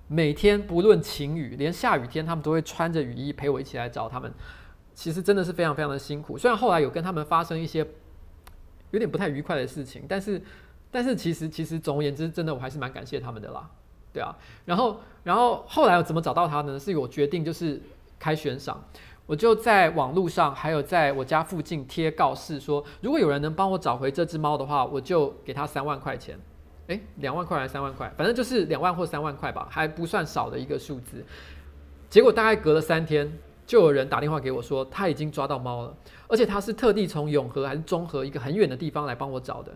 [0.06, 4.32] 每天不论晴雨，连下雨天他们都会穿着雨衣陪我一起来找他们，
[4.94, 6.38] 其实真的是非常非常的辛苦。
[6.38, 7.84] 虽然后来有跟他们发生一些
[8.92, 10.40] 有点不太愉快的事情，但是
[10.90, 13.68] 但是其实其实总而言之，真的我还是蛮感谢他们的啦。
[14.12, 16.78] 对啊，然后，然后后来我怎么找到他呢？
[16.78, 17.80] 是我决定就是
[18.18, 18.82] 开悬赏，
[19.24, 26.36] 我就在网络上，还有在我家附近贴告示说，如果有人能帮我找回这只猫的话，我就给他三万块钱。
[26.88, 28.12] 诶，两万块还是三万块？
[28.16, 31.24] 反正就是两万或三万块吧，还不算少的一个数字。
[32.08, 33.32] 结果大概隔了三天，
[33.64, 35.94] 就有人打电话给我说，他已经抓到猫了，
[36.26, 39.70] 而且他是特地从永和还是中和一个很远的地方来帮我找的。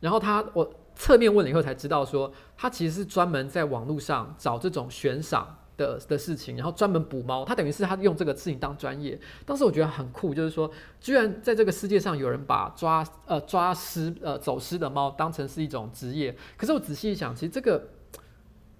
[0.00, 0.66] 然后他我。
[0.96, 7.44] 侧面问了以后才知道，说他其实是专门在网络上找这种悬赏的的事情，然后专门捕猫。
[7.44, 9.18] 他等于是他用这个事情当专业。
[9.44, 16.36] 当时我觉得很酷，就是说，居然在这个世界上有人把抓呃抓失呃走失的猫当成是一种职业。
[16.56, 17.88] 可是我仔细一想，其实这个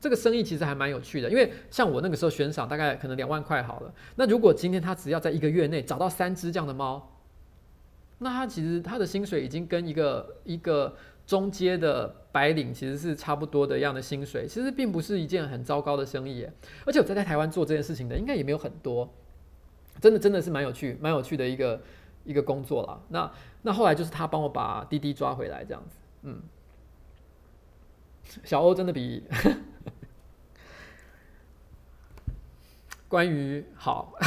[0.01, 3.93] 这个生意其实还蛮有趣的，因为像我那个时候悬赏大概可能两万块好了。
[4.15, 7.19] 那如果今天他只要在一个月内找到三只这样的猫，
[8.19, 10.95] 那他其实他的薪水已经跟一个一个。
[11.27, 16.47] 中阶的白领其实是差不多的样的薪水，其实并不是一件很糟糕的生意，
[16.85, 19.09] 而且我在在台湾做这件事情的应该也没有很多，
[20.01, 21.81] 真的真的是蛮有趣、蛮有趣的一个
[22.25, 23.01] 一个工作啦。
[23.09, 26.43] 那那后来就是他帮我把滴滴抓回来这样子，嗯，
[28.45, 29.25] 小欧真的比
[33.09, 34.19] 关于好。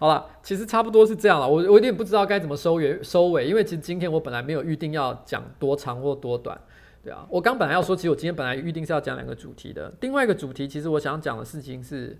[0.00, 1.46] 好了，其实差不多是这样了。
[1.46, 6.58] 我我有点不知道该怎么收尾收尾，因为其实今天我本来没有预定要讲多长或多短，
[7.04, 7.26] 对啊。
[7.28, 9.92] 我刚本来要说，其实我今天本来预定是要讲两个主题的。
[10.00, 12.18] 另外一个主题，其实我想讲的事情是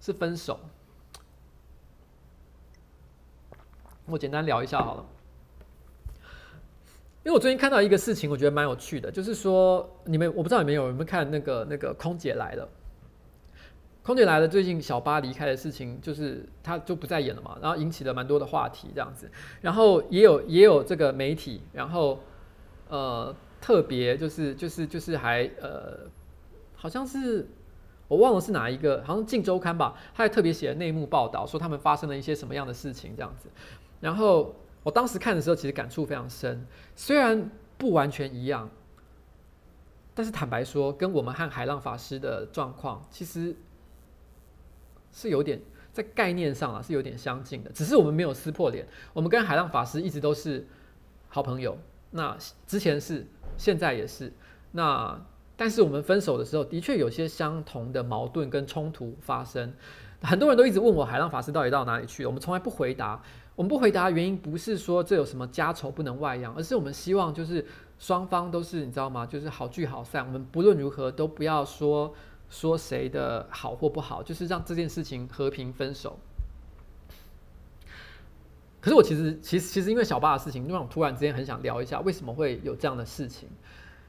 [0.00, 0.58] 是分手。
[4.06, 5.06] 我简单聊一下好了，
[7.22, 12.68] 因为我最近看到一个事情，我觉得蛮有趣的，就是说你们我不知道你们有没有看那个那个空姐来了。
[14.10, 19.30] 空姐来了，最近小八离开的事情，就是他就不再演了嘛，然后引起了蛮多的话题这样子，
[19.60, 22.18] 然后也有也有这个媒体，然后
[22.88, 26.10] 呃特别就是就是就是还呃
[26.74, 27.48] 好像是
[28.08, 33.48] 我忘了是哪一个，好像《镜周刊》吧，他还特别写了内幕报道，说他们发生了一些什么样的事情这样子，
[34.00, 37.48] 然后我当时看的时候，其实感触非常深，虽然
[37.78, 38.68] 不完全一样，
[40.16, 43.54] 但是坦白说，跟我们和海浪法师的状况其实。
[45.12, 45.60] 是有点
[45.92, 48.86] 在概念上啊，是有点相近的，只是我们没有撕破脸。
[49.12, 50.66] 我们跟海浪法师一直都是
[51.28, 51.76] 好朋友，
[52.10, 52.36] 那
[52.66, 54.32] 之前是，现在也是。
[54.72, 55.20] 那
[55.56, 59.74] 但是我们分手的时候，的确有些相同的矛盾跟冲突发生。
[60.22, 63.20] 很多人都一直问我海浪法师到底到哪里去，我们从来不回答。
[63.56, 67.66] 我们不回答原因不是说这有什么家丑不能外扬，而是我们希望就是
[67.98, 69.26] 双方都是你知道吗？
[69.26, 70.24] 就是好聚好散。
[70.24, 72.14] 我们不论如何都不要说。
[72.50, 76.18] 说谁的好或不好，就是让这件事情和平分手。
[78.80, 83.48] 可是我其实，其实，其实因为小八的事情，让我突然之间很想聊一下，为什么会有这样的事情？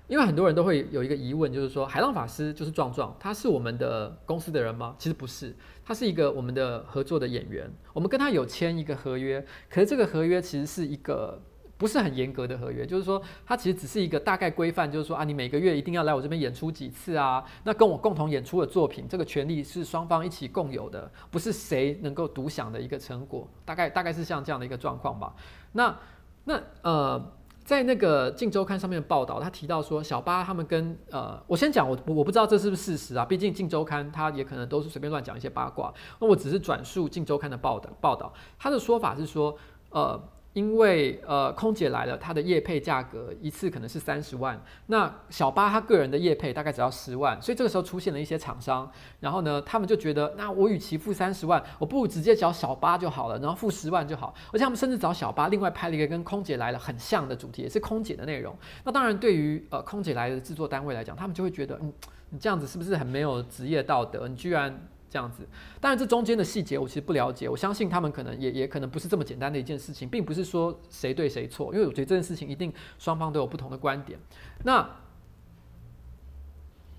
[0.08, 4.96] 因为很多人都会有一个疑问，就是说，海浪法师就是壮壮，他是我们的公司的人吗？
[4.98, 11.42] 其实不是，他是一个我们的合作的演员，我们跟他有签一个合约，可是这个合约其实是一个。
[11.82, 25.34] 不是很严格的合约，就是说，它其实只是一个大概规范，就是说啊，你每个月一定要来我这边演出几次啊，那跟我共同演出的作品，这个权利是双方一起共有的，不是谁能够独享的一个成果，大概大概是像这样的一个状况吧。
[25.72, 25.98] 那
[26.44, 27.34] 那呃，
[27.66, 39.58] 在那个《镜周刊》上面的报道，他提到说，小八他们跟呃，我先讲我我不知道这是不是事实啊，毕竟《镜周刊》他也可能都是随便乱讲一些八卦，那我只是转述《镜周刊》的报道报道，他的说法是说，
[39.90, 40.22] 呃。
[40.54, 48.92] 因为呃，空姐来了，她的业配价格一次可能是三十万，那小八他个人的业配大概只要十万，所以这个时候出现了一些厂商，
[49.22, 58.54] 然后呢，他们就觉得，那我与其付三十万，我不如直接找小八就好了，然后付十万就好，而且他们甚至找小八另外拍了一个跟空姐来了很像的主题，也是空姐的内容。
[58.84, 61.94] 那当然，对于呃空姐来的制作单位来讲，他们就会觉得，嗯，
[62.32, 64.28] 你这样子是不是很没有职业道德？
[64.28, 64.88] 你居然。
[65.12, 65.46] 这样子，
[65.82, 74.18] 当然这中间的细节我其实不了解，我相信他们可能也也可能不是这么简单的一件事情，并不是说谁对谁错，因为我觉得这件事情一定双方都有不同的观点。
[74.64, 74.90] 那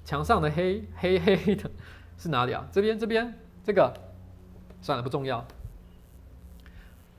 [0.05, 1.71] 墙上的黑黑黑的
[2.19, 2.69] 是哪里啊？
[2.71, 3.33] 这边这边
[3.65, 3.91] 这个
[4.83, 5.43] 算了，不重要。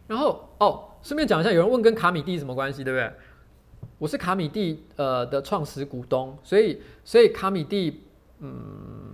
[0.05, 3.11] 然后哦，顺便讲一下，有人问跟卡米蒂什么关系，对不对？
[3.97, 8.03] 我是卡米蒂呃的创始股东，所以所以卡米蒂
[8.41, 9.12] 嗯。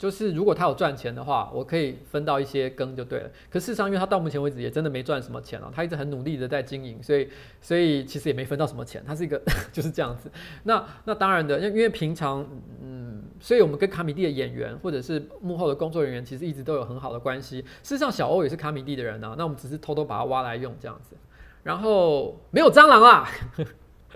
[0.00, 3.28] 就是如果他有赚钱的话，我可以分到一些羹就对了。
[3.50, 7.28] 可事实上，因为他到目前为止也真的没赚什么钱了，他一直很努力的在经营，所以
[7.60, 9.04] 所以其实也没分到什么钱。
[9.06, 9.38] 他是一个
[9.70, 10.30] 就是这样子。
[10.62, 12.48] 那那当然的，因因为平常
[12.82, 17.60] 嗯，所以我们跟卡米蒂的演员或者是幕后的工作人员其实一直都有很好的关系。
[17.82, 19.34] 事实上，小欧也是卡米蒂的人啊。
[19.36, 21.14] 那我们只是偷偷把他挖来用这样子。
[21.62, 23.28] 然后没有蟑螂啊。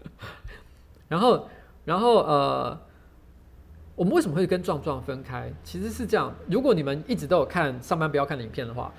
[1.09, 1.47] 然后
[1.85, 2.81] 然后呃。
[3.97, 5.53] 我们为什么会跟壮壮分开？
[5.63, 8.93] 其实是这样，如果你们一直都有看上班不要看的影片的话，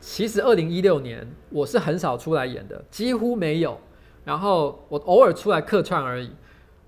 [0.00, 3.78] 其实二零一六年我是很少出来演的，几乎没有。
[4.24, 6.30] 然后我偶尔出来客串而已。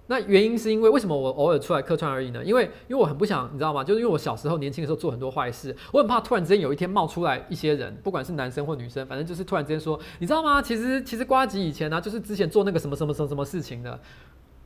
[0.07, 2.45] 那原因是因为为什么我偶尔出来客串而已呢？
[2.45, 3.83] 因为因为我很不想，你知道吗？
[3.83, 10.61] 就是因为我小时候年轻的时候做很多坏事，我很怕突然之间有一天冒出来一些人，不管是男生或女生，反正就是突然之间说，你知道吗？
[10.61, 13.99] 其实其实瓜吉以前呢、就是之前做那个什么什么什么什么事情的，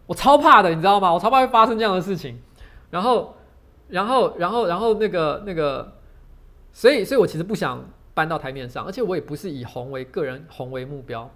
[0.07, 1.15] 我超怕的，你知道吗？
[1.15, 2.37] 我超怕会发生这样的事情。
[2.91, 3.37] 然后，
[3.89, 5.93] 然后，然后，然后那个那个，
[6.73, 7.85] 所以，所以我其实不想
[8.15, 11.31] 搬到台面上，而且我也不是以红为个人红为目标。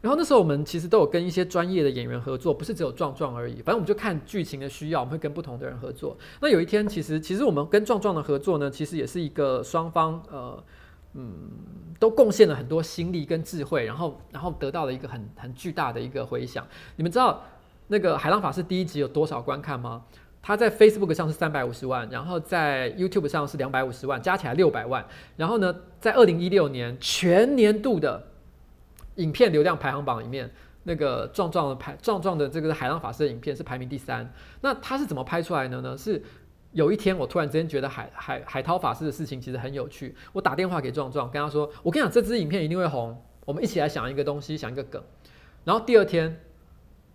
[0.00, 3.56] 然后那时候我们其实都有跟一些专业的演员合作，不是只有壮壮而已。
[3.56, 6.16] 反正我们就看剧情的需要，我们会跟不同的人合作。
[6.40, 10.64] 那有一天，其实其实我们跟壮壮的合作呢，其实也是一个双方呃
[11.12, 11.50] 嗯
[11.98, 16.66] 都贡献了很多心力跟智慧，然后然后得到了一个很很巨大的一个回响。
[16.96, 17.42] 你们知道
[17.88, 20.02] 那个《海浪法师》第一集有多少观看吗？
[20.42, 25.06] 他在 Facebook 上是三百五十万，然后在 YouTube 上是两百五十万，加起来六百万。
[25.36, 28.28] 然后呢，在二零一六年全年度的
[29.16, 30.50] 影片流量排行榜里面，
[30.84, 34.32] 那个壮壮的排壮壮的这个海浪法师的影片是排名第三。
[34.62, 35.94] 那他是怎么拍出来的呢？
[35.94, 36.22] 是
[36.72, 45.02] 有一天我突然之间觉得海海海涛法师的事情其实很有趣，我打电话给壮壮，跟他说：“我跟你讲，这支影片一定会红，我们一起来想一个东西，想一个梗。”
[45.64, 46.40] 然后第二天。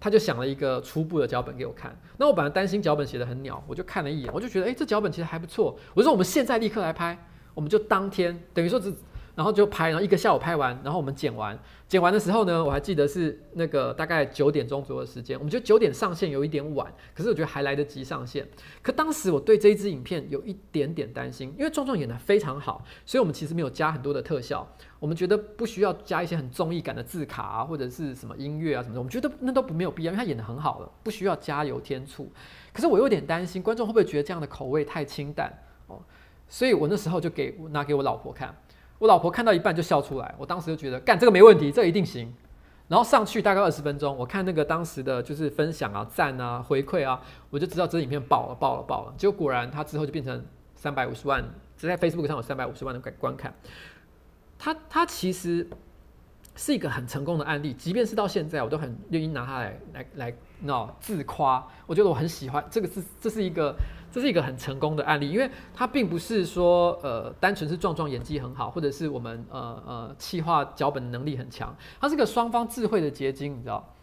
[0.05, 5.75] 他就想了一个初步的脚本给我看，那我本来担心脚本写的很鸟，我就看了一眼，我就觉得，哎，这脚本其实还不错。
[5.95, 7.17] 我就说我们现在立刻来拍，
[7.55, 8.93] 我们就当天，等于说只。
[9.35, 11.57] 然后就拍，然后一个下午拍完，然后我们剪完，
[11.87, 15.37] 剪完的时候呢，我还记得是那个大概九点钟左右的时间。
[15.37, 18.47] 我们觉得九点上线有一点晚，可是我觉得还来得及上线。
[18.81, 24.65] 可当时我对这一支影片有一点点担心，因为壮壮演得非常好，所以我们其实没有加很多的特效。
[24.99, 32.31] 我们觉得不需要加一些很综艺感的字卡啊，或者是什么音乐啊什么的，我们觉得那都不没有必要，因为他演得很好了，不需要加油添醋。
[32.73, 35.53] 可是我有点担心观众会不会觉得这样的口味太清淡
[35.87, 36.01] 哦，
[36.47, 38.55] 所以我那时候就给拿给我老婆看。
[38.97, 42.33] 我老婆看到一半就笑出来，我当时就觉得干这个没问题，这一定行。
[42.87, 47.19] 然后上去大概二十分钟，我看那个当时的就是分享啊、赞啊、回馈啊，
[47.49, 49.13] 我就知道这影片爆了、爆了、爆了。
[49.17, 51.43] 结果果然，它之后就变成三百五十万，
[51.75, 53.53] 只在 Facebook 上有三百五十万的观观看。
[54.57, 55.67] 它它其实
[56.55, 61.67] 是一个很成功的案例，即便是到现在，我都很愿意拿它来来来，no, 自夸。
[61.87, 63.75] 我觉得我很喜欢这个是这是一个。
[64.15, 73.93] 这是一个很成功的案例，因为它并不是说呃单纯是壮壮演技很好，或者是我们呃呃气化脚本能力很强，它是个双方智慧的结晶，你知道。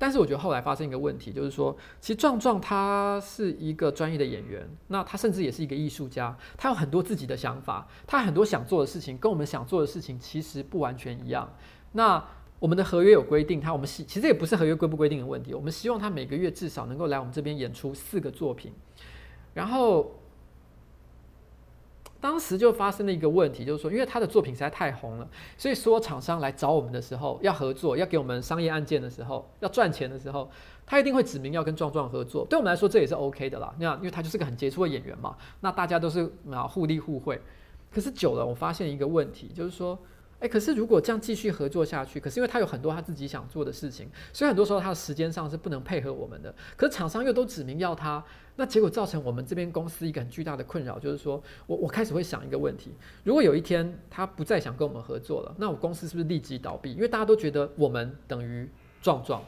[0.00, 11.48] 但是我觉得后来发生一个问题，就是说，其实壮壮他是一个专业的演员，那他甚至也是一个艺术家，他有很多自己的想法，他很多想做的事情跟我们想做的事情其实不完全一样。
[11.92, 12.20] 那
[12.58, 18.72] 我们的合约有规定，他我们希其实也不是合约规不规定的问题，我们希望他每个月至少能够来我们这边演出四个作品。
[19.54, 20.12] 然后，
[22.20, 30.50] 当时就发生了一个问题，就是说，因为他的作品实在太红了，所以说厂商来找我们的时候，要合作，要给我们商业案件的时候，要赚钱的时候，
[30.86, 32.44] 他一定会指明要跟壮壮合作。
[32.44, 33.74] 对我们来说，这也是 OK 的啦。
[33.78, 37.40] 那因为他就是个很杰出的演员嘛，那大家都是啊互利互惠。
[37.90, 39.98] 可是久了，我发现一个问题，就是说，
[40.40, 46.54] 哎，可是如果这样继续合作下去，可是因为他有很多他自己想做的事情，所以很多时候他的时间上是不能配合我们的。
[46.78, 48.24] 可是厂商又都指明要他，
[48.56, 52.90] 那结果造成我们这边公司一个很巨大的困扰，就是说我我开始会想一个问题：
[53.22, 56.94] 如果有一天他不再想跟我们合作了，那我公司是不是立即倒闭？
[56.94, 58.66] 因为大家都觉得我们等于
[59.02, 59.44] 壮壮。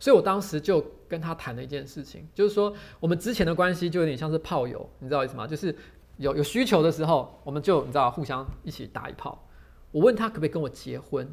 [0.00, 5.46] 所以我当时就跟他谈了一件事情，就是说我们之前的关系就有点像是炮友，你知道意思吗？
[5.46, 5.72] 就是。
[6.18, 9.42] 有有需求的时候，我们就你知道互相一起打一炮。
[9.90, 11.26] 我问他可不可以跟我结婚？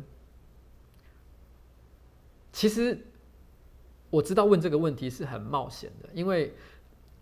[2.53, 2.97] 其实
[4.09, 6.53] 我知道问这个问题是很冒险的，因为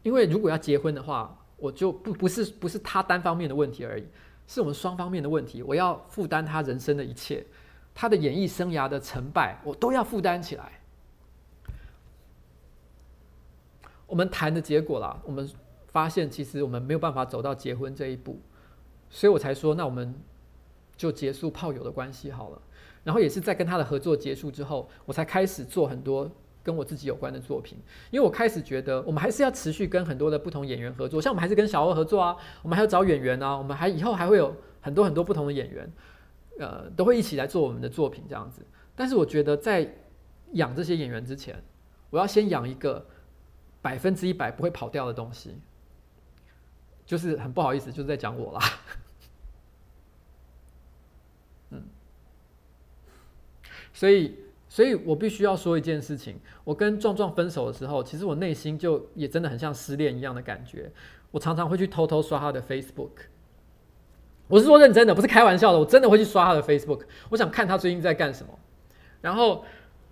[0.03, 4.05] 因为如果要结婚的话，我就不不是不是他单方面的问题而已，
[4.45, 5.63] 是我们双方面的问题。
[5.63, 7.43] 我要负担他人生的一切，
[7.95, 10.79] 他的演艺生涯的成败，我都要负担起来。
[14.05, 15.49] 我们谈的结果啦，我们。
[15.93, 18.41] 发现其实我们没有办法走到结婚这一步，
[19.09, 20.13] 所以我才说，那我们
[20.97, 22.61] 就结束炮友的关系好了。
[23.03, 26.29] 然后也是在跟他的合作结束之后，我才开始做很多
[26.63, 27.77] 跟我自己有关的作品。
[28.11, 35.91] 因为我开始觉得，我们还是要持续跟很多的不同演员合作，像我们还是跟小欧合作啊，我们还要找演员啊，我们还以后还会有很多很多不同的演员，
[36.59, 38.65] 呃，都会一起来做我们的作品这样子。
[38.95, 39.95] 但是我觉得，在
[40.53, 41.61] 养这些演员之前，
[42.09, 43.05] 我要先养一个
[43.81, 45.59] 百分之一百不会跑掉的东西。
[47.13, 48.59] 就是很不好意思，就是在讲我啦。
[51.69, 51.83] 嗯，
[53.93, 54.35] 所以，
[54.67, 60.91] 所以我必须要说一件事情：我跟壮壮分手的时候，其实我内心就也真的很像失恋一样的感觉。
[61.29, 63.11] 我常常会去偷偷刷他的 Facebook，
[64.47, 67.01] 我是说认真的，不是开玩笑的，我真的会去刷他的 Facebook。
[67.29, 68.57] 我想看他最近在干什么。
[69.21, 69.63] 然后，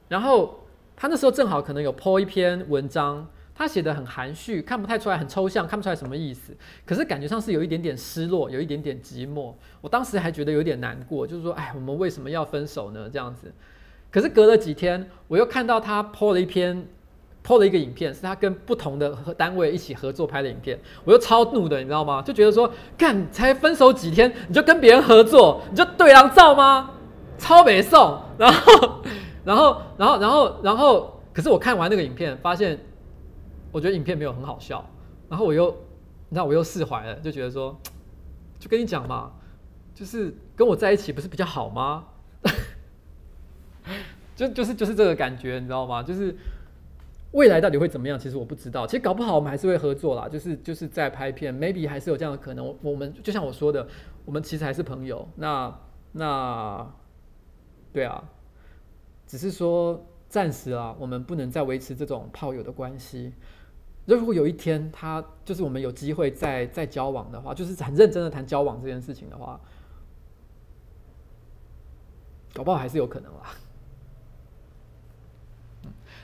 [0.07, 0.63] 然后
[0.95, 3.27] 他那时候正好可能有 po 一篇文章。
[3.61, 6.51] 他写的很含蓄，看不太出来，很抽象，看不出来什么意思。
[6.83, 9.53] 可是感觉上是有一点点失落，有一点点寂寞。
[9.81, 13.07] 我当时还觉得有点难过，就是说，哎，我们为什么要分手呢？
[13.13, 13.53] 这样子。
[14.09, 16.87] 可是隔了几天，我又看到他 po 了一篇
[17.45, 20.79] ，po 了一个影片，是他跟不同的单位一起合作拍的影片。
[21.05, 22.23] 我又超怒的，你知道吗？
[22.23, 26.89] 就觉得说，干，才分手几天，你就跟别人合作，你就对狼照吗？
[27.37, 28.19] 超北宋。
[28.39, 29.01] 然后，
[29.45, 32.79] 然后，然后，然后，然后，可是我看完那个影片，发现。
[33.71, 34.83] 我觉得影片没有很好笑，
[35.29, 35.69] 然后我又，
[36.29, 37.79] 你知道我又释怀了，就觉得说，
[38.59, 39.31] 就跟你讲嘛，
[39.93, 42.05] 就是跟我在一起不是比较好吗？
[44.35, 46.01] 就就是就是这个感觉，你知道吗？
[46.03, 46.35] 就是
[47.31, 48.17] 未来到底会怎么样？
[48.17, 48.85] 其实我不知道。
[48.87, 52.75] 其实搞不好我们还是会合作啦，就是就是在拍片，maybe 还是有这样的可能。
[52.81, 53.87] 我们就像我说的，
[54.25, 55.27] 我们其实还是朋友。
[55.35, 55.79] 那
[56.13, 56.91] 那，
[57.93, 58.23] 对啊，
[59.27, 63.31] 只是说暂时啊，我们不能再维持这种炮友的关系。
[64.05, 69.59] 如果有一天他就是我们有机会再再交往的话，就是很认真的谈交往这件事情的话，
[72.53, 73.39] 搞不好还是有可能啦。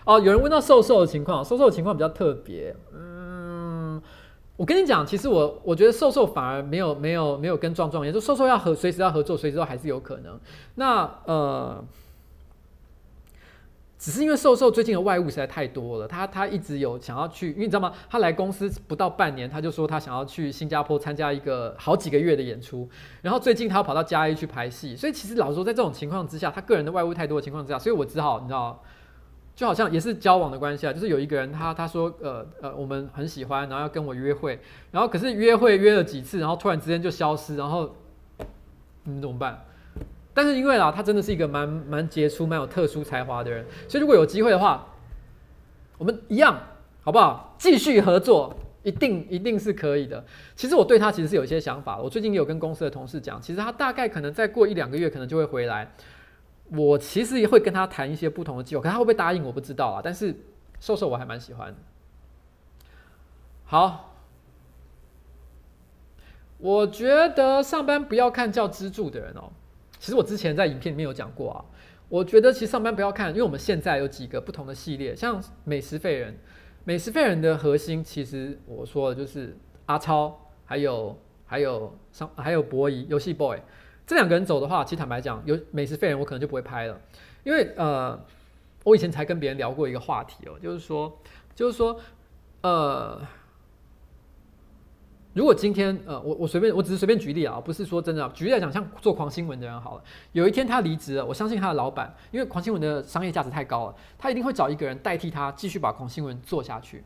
[0.06, 2.76] 哦，有人问到瘦瘦的情况，瘦瘦的情况比较特别。
[2.94, 4.02] 嗯，
[4.56, 10.40] 我跟你讲，其实我我觉得瘦瘦反而没有没有没有跟壮壮一样，就瘦瘦要合随时要合作，随时都还是有可能。
[10.76, 11.86] 那呃。
[14.00, 17.92] 只是因为瘦瘦最近的外务实在太多了，他他一直有想要去，因为你知道吗？
[18.08, 22.88] 他来公司不到半年，他就说他想要去新加坡参加一个好几个月的演出，
[23.24, 28.84] 然后最近他要跑到嘉义去拍戏，所以其实老实说，在这种情况之下，他个人的外务太多的情况之下，所以我只好你知道，
[29.56, 34.60] 就好像也是交往的关系啊，就是有一个人他他说呃呃我们很喜欢，然后要跟我约会，
[34.92, 37.96] 然后可是约会约了几次，然后突然之间就消失，然后
[39.06, 39.66] 你怎么办？
[40.38, 44.86] 但是因为啦，他真的是一个蛮蛮杰出、蛮有特殊才华的人，所以如果有机会的话，
[45.98, 46.62] 我们一样
[47.02, 47.56] 好不好？
[47.58, 50.24] 继续合作，一定一定是可以的。
[50.56, 55.92] 其实我对他其实是有一些想法，我最近有跟公司的同事讲，其实他大概可能再过一两个月，可能就会回来。
[56.70, 60.02] 我其实也会跟他谈一些不同的计划，可他会不会答应我不知道啊。
[60.04, 60.36] 但是
[60.80, 61.74] 瘦瘦我还蛮喜欢。
[63.66, 64.14] 好，
[66.60, 69.52] 我觉得上班不要看叫支柱的人哦。
[70.00, 71.66] 其实我之前在影片里面有讲过啊，
[72.10, 76.38] 我觉得其实上班不要看，因为我们现在有几个不同的系列，像美食废人，
[76.84, 83.58] 美食废人的核心其实我说的就是阿超，还有还有上还有博弈游戏 boy
[84.06, 87.00] 这两个人走的话，其实坦白讲，有美食废人我可能就不会拍了，
[87.44, 88.20] 因为呃，
[88.84, 91.20] 我以前才跟别人聊过一个话题哦，就是说
[91.56, 92.00] 就是说
[92.62, 93.22] 呃。
[95.38, 98.28] 如果今天，呃，我我随便，我只是随便举例啊，不是说真的。
[98.30, 107.04] 举例来讲，像做狂新闻的人好了，有一天他离职了，我相信他的老板，因为狂新闻的商业价值太高了，他一定会找一个人代替他，继续把狂新闻做下去。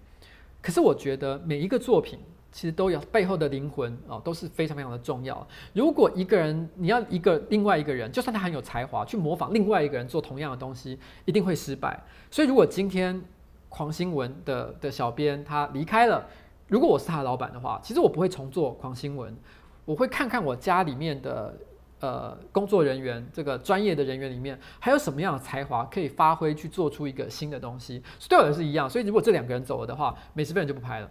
[0.62, 2.20] 可是我觉得每一个作品
[2.54, 5.46] 其实都有背后的灵魂哦，都是非常非常的重要。
[5.74, 12.02] 如果一个人你要一个另外一个人，就算他很有才华，去模仿另外一个人做同样的东西，一定会失败。
[12.30, 13.22] 所以如果今天
[13.68, 16.26] 狂新闻的的小编他离开了，
[16.72, 19.38] 如果我是他的老板的话，其实我不会重做狂新闻，
[19.86, 21.54] 我会看看我家里面的。
[22.02, 28.02] 呃，工作人员这个专业的人员里面，还有什么样的才华可以发挥去做出一个新的东西？
[28.28, 28.90] 对我也是一样。
[28.90, 31.08] 所以如果这两个人走了的话，美食废人就不拍了，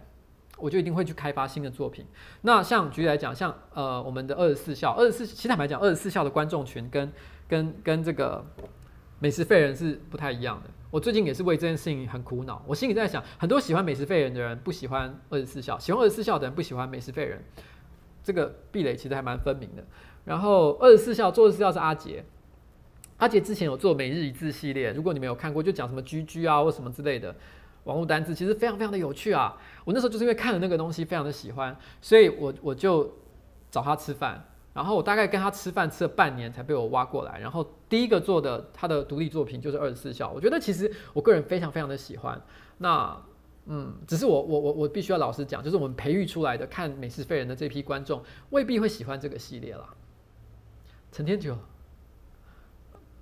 [0.57, 2.05] 我就一定会去开发新的作品。
[2.41, 7.09] 那像举例来讲，像呃我们的二十四孝，二十四其实坦白讲，二十四孝的观众群跟
[7.47, 8.45] 跟跟这个
[9.19, 10.69] 美食废人是不太一样的。
[10.91, 12.61] 我最近也是为这件事情很苦恼。
[12.67, 17.41] 我心里在想，很多喜欢美食废人的人不喜欢二十四孝，喜欢二十四孝的人不喜欢美食废人，
[18.21, 19.83] 这个壁垒其实还蛮分明的。
[20.25, 22.25] 然后二十四孝做二十四孝是阿杰，
[23.17, 27.33] 阿杰之前有做每日一字系列，如果你没有看过，就讲什么居居啊或什么之类的
[27.85, 29.57] 网络单字，其实非常非常的有趣啊。
[29.85, 33.17] 我那时候就是因为看了那个东西，非常的喜欢，所以我我就
[33.71, 42.41] 找他吃饭，然后我大概跟他吃饭吃了半年才被我挖过来，然后第一个做的他的独立作品就是二十四孝，我觉得其实我个人非常非常的喜欢。
[42.77, 43.21] 那
[43.65, 49.87] 嗯，只是我我我我必须要老实讲，就是我们培育出来的看美食废人的这批观众未必会喜欢这个系列啦。
[51.11, 51.55] 陈天九，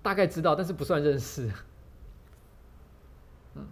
[0.02, 1.52] 大概知道，但是不算认识。
[3.56, 3.68] 嗯，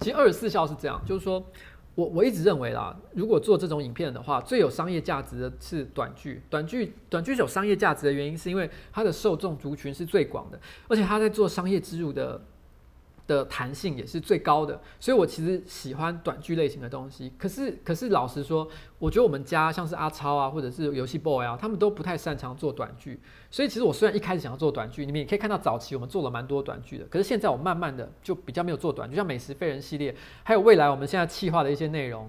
[0.00, 1.46] 其实二十四孝是这样，就是说
[1.94, 6.42] 我我一直认为啦，如果做这种影片的话，最有商业价值的是短剧。
[6.48, 12.40] 短剧短剧有商业价值的原因，是因为它的受众族群是最广的，而且它在做商业植入的。
[13.30, 17.32] 的弹性也是最高的，所以我其实喜欢短剧类型的东西。
[17.38, 18.68] 可是，可是老实说，
[18.98, 23.20] 我觉得我们家像是阿超啊，或者是游戏 boy 啊，他们都不太擅长做短剧。
[23.48, 27.04] 所以，其实我虽然一开始想要做短剧，你们也可以看到早期我们做了蛮多短剧的。
[27.04, 30.12] 可是现在我慢慢的就比较没有做短剧，像美食废人系列，
[30.42, 32.28] 还有未来我们现在企划的一些内容。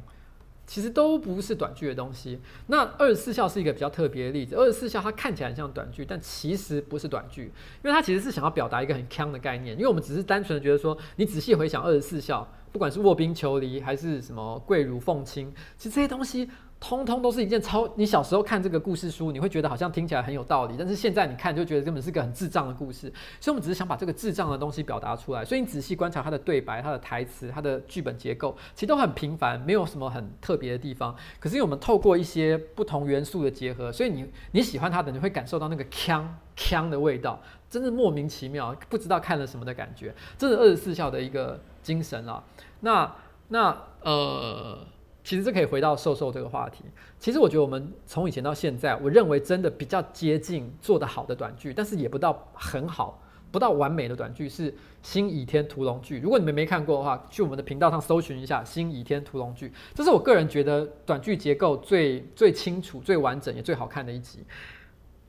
[0.66, 2.40] 其实都不是短句的东西。
[2.68, 4.56] 那二十四孝是一个比较特别的例子。
[4.56, 7.44] 二十四孝它看起来很像短句，但其实不是短句，
[7.84, 9.76] 因为它其实是想要表达一个很腔的概念。
[9.76, 16.50] 因为我们只是单纯的觉得说，你仔细回想二十四孝，不管是卧冰求鲤还是什么跪乳奉亲，其实这些东西。
[16.82, 23.02] 通通都是一件超，你小时候看这个故事书，你会觉得好像听起来很有道理，但是现在你看就觉得根本是个很智障的故事。
[23.40, 25.46] 所以，我们只是想把这个智障的东西表达出来。
[25.46, 31.16] 所以，你仔细观察它的对白、它的台词、它的剧本结构，其实都很平凡，没有什么很特别的地方。
[31.40, 36.26] 可是，因为我们透过一些不同元素的结合，所以你你喜欢它的，你会感受到那个锵
[36.58, 40.12] 锵的味道，真的莫名其妙，不知道看了什么的感觉。
[40.36, 42.44] 这是二十四孝的一个精神啊。
[42.80, 43.16] 那
[43.50, 44.80] 那呃。
[45.24, 46.84] 其实这可以回到瘦瘦这个话题。
[47.20, 54.72] 其实我觉得我们从以前到现在，我认为真的比较接近做得好的短剧，但是也不到很好，不到完美的短剧是
[55.04, 56.16] 《新倚天屠龙记》。
[56.22, 64.40] 如果你们没看过的话，去我们的频道上搜寻一下《新倚天屠龙记》，这是我个人觉得短剧结构最最清楚、最完整也最好看的一集。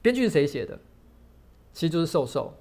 [0.01, 0.79] 编剧是谁写的？
[1.73, 2.53] 其实就是瘦瘦。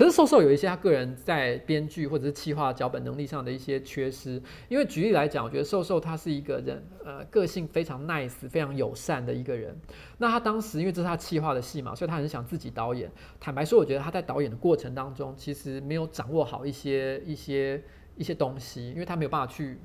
[0.00, 9.78] 可是瘦瘦有一些他个人在编剧或者是企划脚本能力上的一些缺失，因为举例来讲，我觉得瘦瘦他是一个人，呃，个性非常 nice、非常友善的一个人。
[10.16, 13.12] 那他当时因为这是他企划的戏嘛，所以他很想自己导演。
[13.38, 17.84] 坦白说，我觉得他在导演的过程当中，其实没有掌握好一些一些
[18.16, 19.78] 一些东西，因为他没有办法去，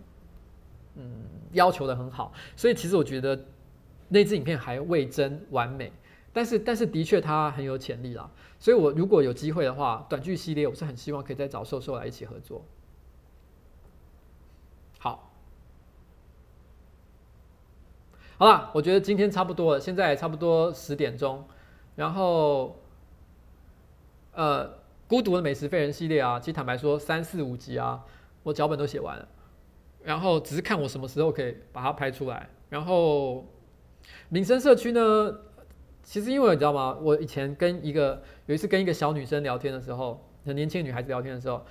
[0.95, 1.11] 嗯，
[1.51, 2.32] 要求的很好。
[2.55, 3.38] 所以其实我觉得
[4.07, 5.91] 那支影片还未臻完美。
[6.36, 8.29] 但是，但是的确他很有潜力啦，
[8.59, 12.65] 所以我如果有机会的话，短剧系列我是很希望可以再找瘦瘦来一起合作。
[14.99, 15.31] 好，
[18.38, 21.47] 好了，我觉得今天差不多了，现在差不多十点钟，
[21.95, 22.81] 然后，
[24.33, 28.03] 呃，孤独的美食废人系列啊，其实坦白说三四五集啊，
[28.43, 29.25] 我脚本都写完了，
[30.03, 33.45] 然后只是看我什么时候可以把它拍出来，然后
[34.27, 35.33] 民生社区呢？
[36.05, 36.95] 其实因为你知道吗？
[37.01, 41.65] 我以前跟一个有一次跟一个小女生聊天的时候，很年轻女孩子聊天的时候，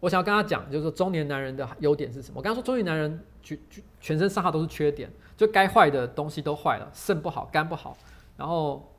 [0.00, 2.38] 我想要跟她讲，就是说中年男人的优点是什么？
[2.38, 3.58] 我跟她说，中年男人全
[4.00, 7.94] 全身上下都是缺点，就该坏的东西都坏了，肾不好，肝不好，
[8.38, 8.90] 然后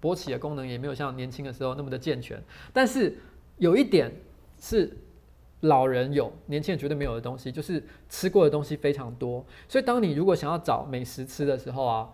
[0.00, 2.40] 勃起的功能也没有像年轻的时候那么的健全。
[2.72, 3.18] 但是
[3.56, 4.14] 有一点
[4.60, 4.96] 是
[5.62, 9.44] 老人有，年轻人绝对没有的东西，就是吃过的东西非常多。
[9.68, 12.08] 所以当你如果想要找美食吃的时候啊。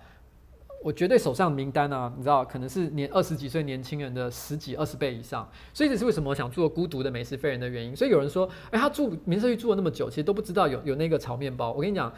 [0.85, 7.97] 我绝对手上名单啊，你知道，可能是年二十几岁年轻人的十几二十倍以上，所以这是为什么我想做孤独的美食废人的原因。
[7.97, 11.73] 所以有人说，哎，他住民生社区住了那么久，其实都不知道有有那个炒面包。
[11.73, 12.13] 我跟你讲，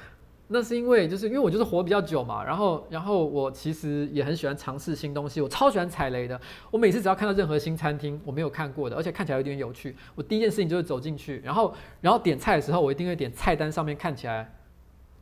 [0.48, 6.40] 那是因为就是因为我就是活比较久嘛，然后然后我其实也很喜欢尝试新东西，我超喜欢踩雷的。
[6.72, 14.55] 我每次只要看到任何新餐厅我没有看过的，而且看起来有点有趣，我第一件事情就是走进去，然后然后点菜的时候，我一定会点菜单上面看起来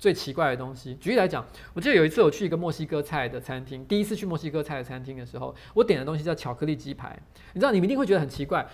[0.05, 0.95] 最奇怪的东西。
[0.97, 1.43] 举例来讲，
[1.73, 7.19] 我记得有一次我去一个墨西哥菜的餐厅，第一次去墨西哥菜的餐厅的时候，我点的东西叫巧克力鸡排，
[7.55, 8.67] 你知道你们一定会觉得很奇怪。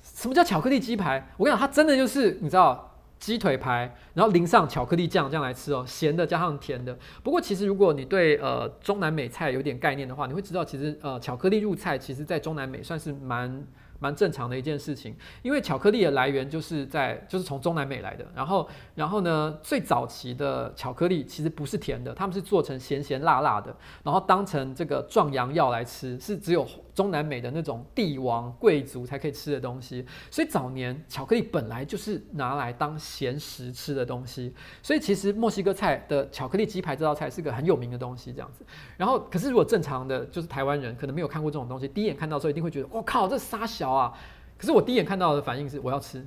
[0.00, 1.30] 什么叫巧克力鸡排？
[1.36, 6.96] 我跟你讲，它真的就是你知道鸡腿排，然后淋上巧克力酱这样来吃哦，咸的加上甜的。
[7.24, 13.66] 不过其实如果你对呃中南美菜有点概念的话，你会知道其实呃巧克力入菜，其实在中南美算是蛮。
[13.98, 18.24] 蛮正常的一件事情，因为巧克力的来源就是在就是从中南美来的。
[18.34, 26.66] 然后，然后呢，最早期的巧克力其实不是甜的，他们是做成咸咸辣辣的，然后当成这个壮阳药来吃，是只有
[26.98, 30.04] 中南美的那种帝王贵族才可以吃的东西。
[30.30, 34.52] 所以早年巧克力本来就是拿来当咸食吃的东西。
[34.82, 38.64] 所以其实墨西哥菜的巧克力鸡排这道菜是个很有名的东西，这样子。
[38.96, 43.88] 然后，可是如果正常的就是台湾人可能没有看过这种东西，第一眼看到的时候一定会觉得，我靠，这沙小。
[43.88, 44.12] 啊！
[44.58, 46.26] 可是我第一眼看到的反应是我要吃，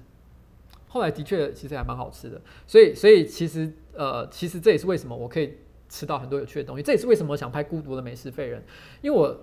[0.88, 5.58] 后来的确其实还蛮好吃的，所以所以其实呃其实这也是为什么我可以
[5.90, 8.62] 吃到很多有趣的东西，这也是为什么想拍《孤独的美食废人》，
[9.02, 9.40] 因为我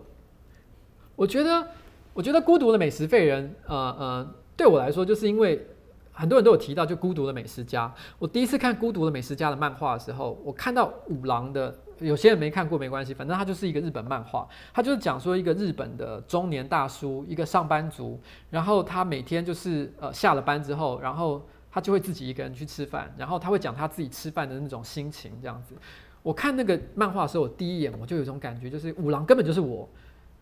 [1.19, 1.67] 我觉得
[2.15, 5.67] 我觉得《孤独的美食废人》呃呃对我来说，就是因为
[6.13, 7.89] 很多人都有提到就《孤独的美食家》，
[8.21, 11.77] 我第一次看《孤独的美食家》的漫画的时候，我看到五郎的。
[11.99, 25.75] 有些人没看过没关系，反正他就是一个日本漫画，他就是讲说一个日本的中年大叔，一个上班族，然后他每天就是呃下了班之后，然后他就会自己一个人去吃饭，然后他会讲他自己吃饭的那种心情这样子。
[26.23, 29.89] 我看那个漫画的时候，我第一眼我就有一种感觉，就是五郎根本就是我。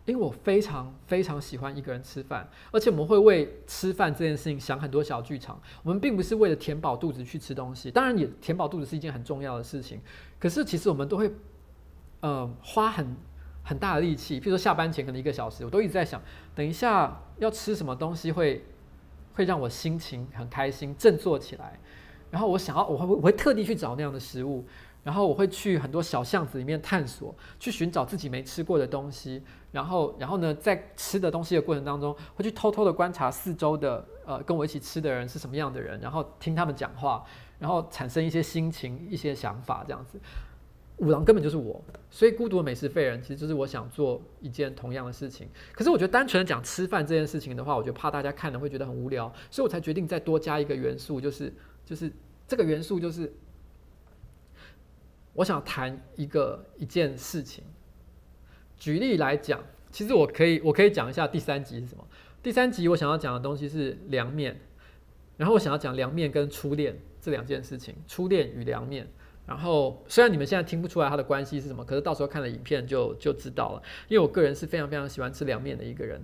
[0.07, 5.61] 因为我非常非常喜欢一个人吃饭，而且我们会为吃饭这件事情想很多小剧场。
[5.83, 10.01] 我们并不是为了填饱肚子去吃东西，当然也填饱肚子是一件很重要的事情。
[10.39, 11.31] 可是其实我们都会，
[12.21, 13.17] 呃，花很
[13.65, 16.23] 很大的力气，譬如说下班前可能一个小时，我都一直在想，
[16.55, 18.65] 等一下要吃什么东西会
[19.35, 21.79] 会让我心情很开心，振作起来。
[22.31, 24.65] 然后我想要，我会我会特地去找那样的食物。
[25.07, 29.41] 然后我会去很多小巷子里面探索，去寻找自己没吃过的东西。
[29.71, 37.25] 然后，然后呢，在吃的东西的过程当中，会去偷偷的观察四周的呃跟我一起吃的人是什么样的人，然后听他们讲话，
[37.61, 40.19] 然后产生一些心情、一些想法这样子。
[40.97, 41.81] 五郎根本就是我，
[42.11, 45.49] 所以孤独的美食废人其实就是我想做一件同样的事情。
[45.73, 51.55] 可是我觉得单纯的讲吃饭这件事情的话，我觉得怕大家看了会觉得很无聊，所以我才决定再多加一个元素，就是
[51.85, 52.13] 就是
[52.49, 53.33] 这个元素就是。
[55.37, 57.63] 我想谈一个一件事情，
[58.77, 59.63] 举例来讲，
[59.93, 62.05] 其实我可以我可以讲一下第三集是什么。
[62.43, 64.59] 第三集我想要讲的东西是凉面，
[65.37, 69.07] 然后我想要讲凉面跟初恋这两件事情，初恋与凉面。
[69.47, 73.83] 然后虽然你们现在听不出来它的关系是什么，可是到时候看了影片就就知道了。
[74.09, 76.21] 因为我个人是非常非常喜欢吃凉面的一个人。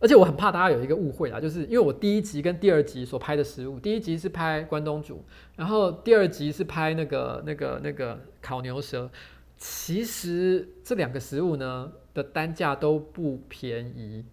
[0.00, 5.24] 而且我很怕大家有一个误会啦，就是因为我第一集跟第二集所拍的食物，第一集是拍关东煮，
[5.56, 9.10] 然后第二集是拍那个那个那个烤牛舌。
[9.56, 14.24] 其实这两个食物呢的单价都不便宜。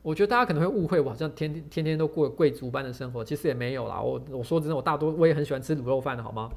[0.00, 4.00] 我觉得大家可能会误会，我好像天天天天都过贵族般的生活，其实也没有啦。
[4.00, 6.48] 我我说真的，我大多我也很喜欢吃卤肉饭的好吗？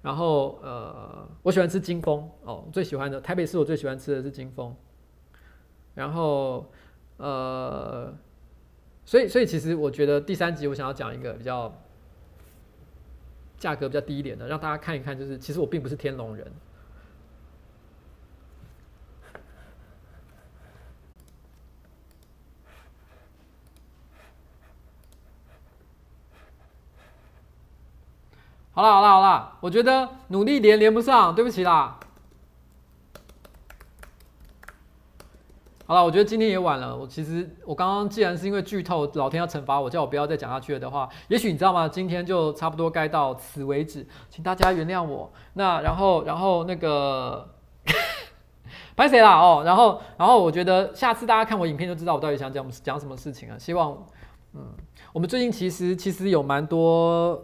[0.00, 4.74] 然后呃，我喜欢吃金峰哦，最喜欢的台北市我最喜欢吃的是金峰，
[5.94, 6.64] 然后。
[7.18, 8.12] 呃，
[9.04, 11.72] 所以所以其实我觉得第三集我想要讲一个比较
[13.58, 16.50] 价格比较低一点的，让大家看一看，就是其实我并不是天龙人。
[28.70, 31.98] 好了好了好了，我觉得努力连连不上，对不起啦。
[35.88, 36.94] 好了，我觉得今天也晚了。
[36.94, 41.88] 我其实我刚刚既然是因为剧透，老天要惩罚我，叫我不要再讲下去了的话，也许你知道吗？
[41.88, 45.32] 今天就差不多该到此为止，请大家原谅我。
[45.54, 47.48] 那然后然后那个，
[48.94, 49.38] 拍谁啦？
[49.40, 53.58] 哦，然后然后我觉得下次大家看我影片就知道我到底想讲讲什么事情了。
[53.58, 53.96] 希望
[54.52, 54.66] 嗯，
[55.14, 57.42] 我们最近其实其实有蛮多，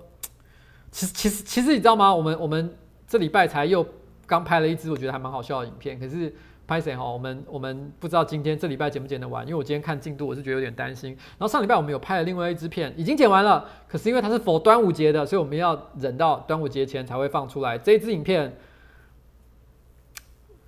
[0.90, 2.14] 其实其实其实你知道吗？
[2.14, 2.76] 我们我们
[3.09, 3.86] 这礼拜才又
[4.26, 6.36] 刚拍了一支我觉得还蛮好笑的影片，可是。
[6.66, 7.04] 拍谁哈？
[7.04, 11.10] 我们我们不知道今天这礼拜剪不剪得完，因为我今天看进度，我是觉得有点担心。
[11.10, 17.76] 然后上礼拜我们有拍了另外一支片，已经剪完了，可是因为它是否端午节的，所以我们要忍到端午节前才会放出来。
[17.76, 18.56] 这一支影片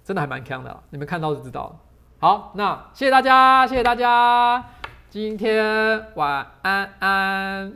[0.05, 1.80] 真的还蛮锵的，你们看到就知道。
[2.18, 4.64] 好，那谢谢大家，谢谢大家，
[5.09, 7.72] 今天晚安安。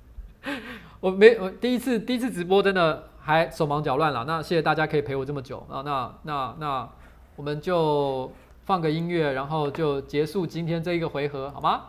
[1.00, 3.08] 我没我第一次第一次直播真的。
[3.24, 4.24] 还手忙脚乱了。
[4.24, 6.88] 那谢谢大家可以陪我这么久啊，那那那
[7.34, 8.30] 我们就
[8.64, 11.84] 放个音乐，然后就结束今天这一个回合，好吗？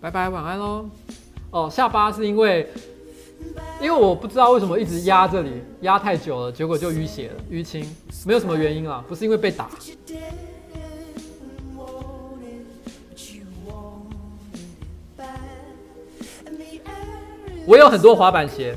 [0.00, 0.88] 拜拜，晚安喽。
[1.50, 2.66] 哦，下巴是因为，
[3.80, 7.84] 因为我不知道为什么一直压这里，压太久了，结果就淤血了，淤青，
[8.26, 9.70] 没有什么原因啊，不是因为被打。
[17.66, 18.74] 我有很多滑板鞋。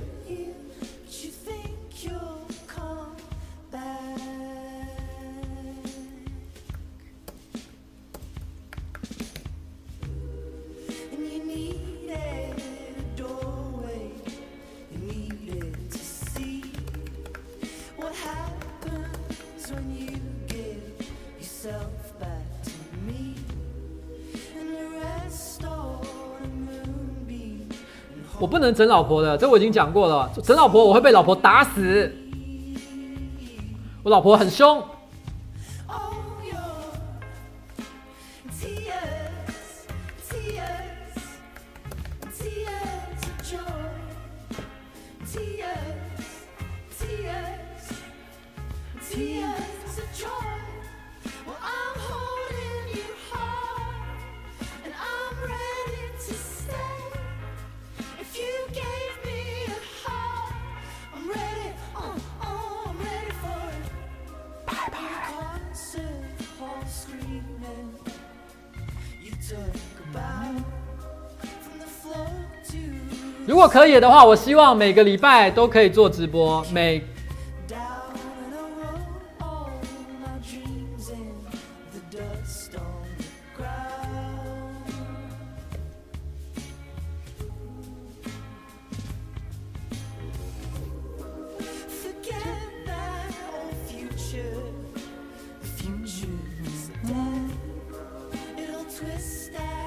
[28.41, 30.27] 我不能整老婆的，这我已经讲过了。
[30.43, 32.11] 整老婆我会被老婆打死，
[34.01, 34.83] 我老婆很凶。
[73.61, 76.65] 如果可以的话，我希望每个礼拜都可以做直播。
[76.71, 76.99] 每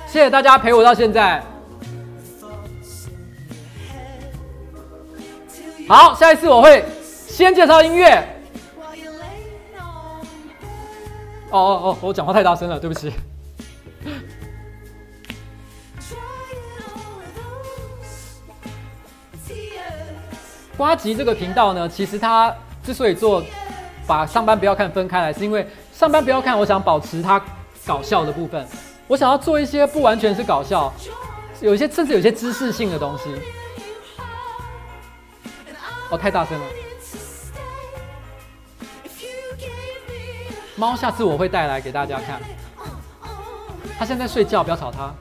[0.07, 1.54] 谢谢大家陪我到现在。
[5.87, 6.83] 好，下一次我会
[7.27, 8.09] 先介绍音乐。
[11.51, 13.13] 哦哦哦，我讲话太大声了，对不起。
[20.77, 23.43] 呱吉这个频道呢，其实它之所以做
[24.07, 27.41] 把上班不要看分开来，是因为上班不要看，我想保持它
[27.87, 28.67] 搞笑的部分，
[29.07, 30.93] 我想要做一些不完全是搞笑，
[31.61, 33.25] 有一些甚至有些知识性的东西。
[36.11, 36.67] 哦，太大声了！
[40.77, 42.41] 猫，下次我会带来给大家看。
[43.99, 45.15] 它现在在睡觉，不要吵它。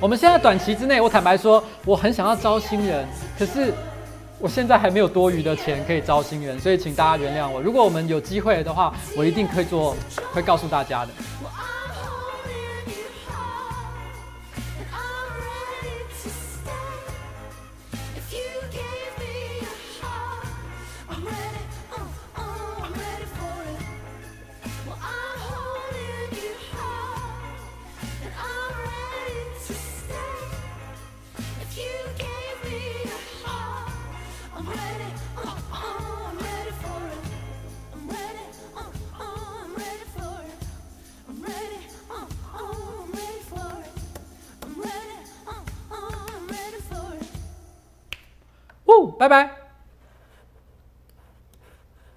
[0.00, 3.06] 我们现在短期之内，我坦白说，我很想要招新人，
[3.38, 3.74] 可是。
[4.40, 7.60] 我现在还没有多余的钱可以招新人，所以请大家原谅我。
[7.60, 9.94] 如果我们有机会的话，我一定可以做，
[10.32, 11.12] 会告诉大家的。
[49.06, 49.59] 拜拜。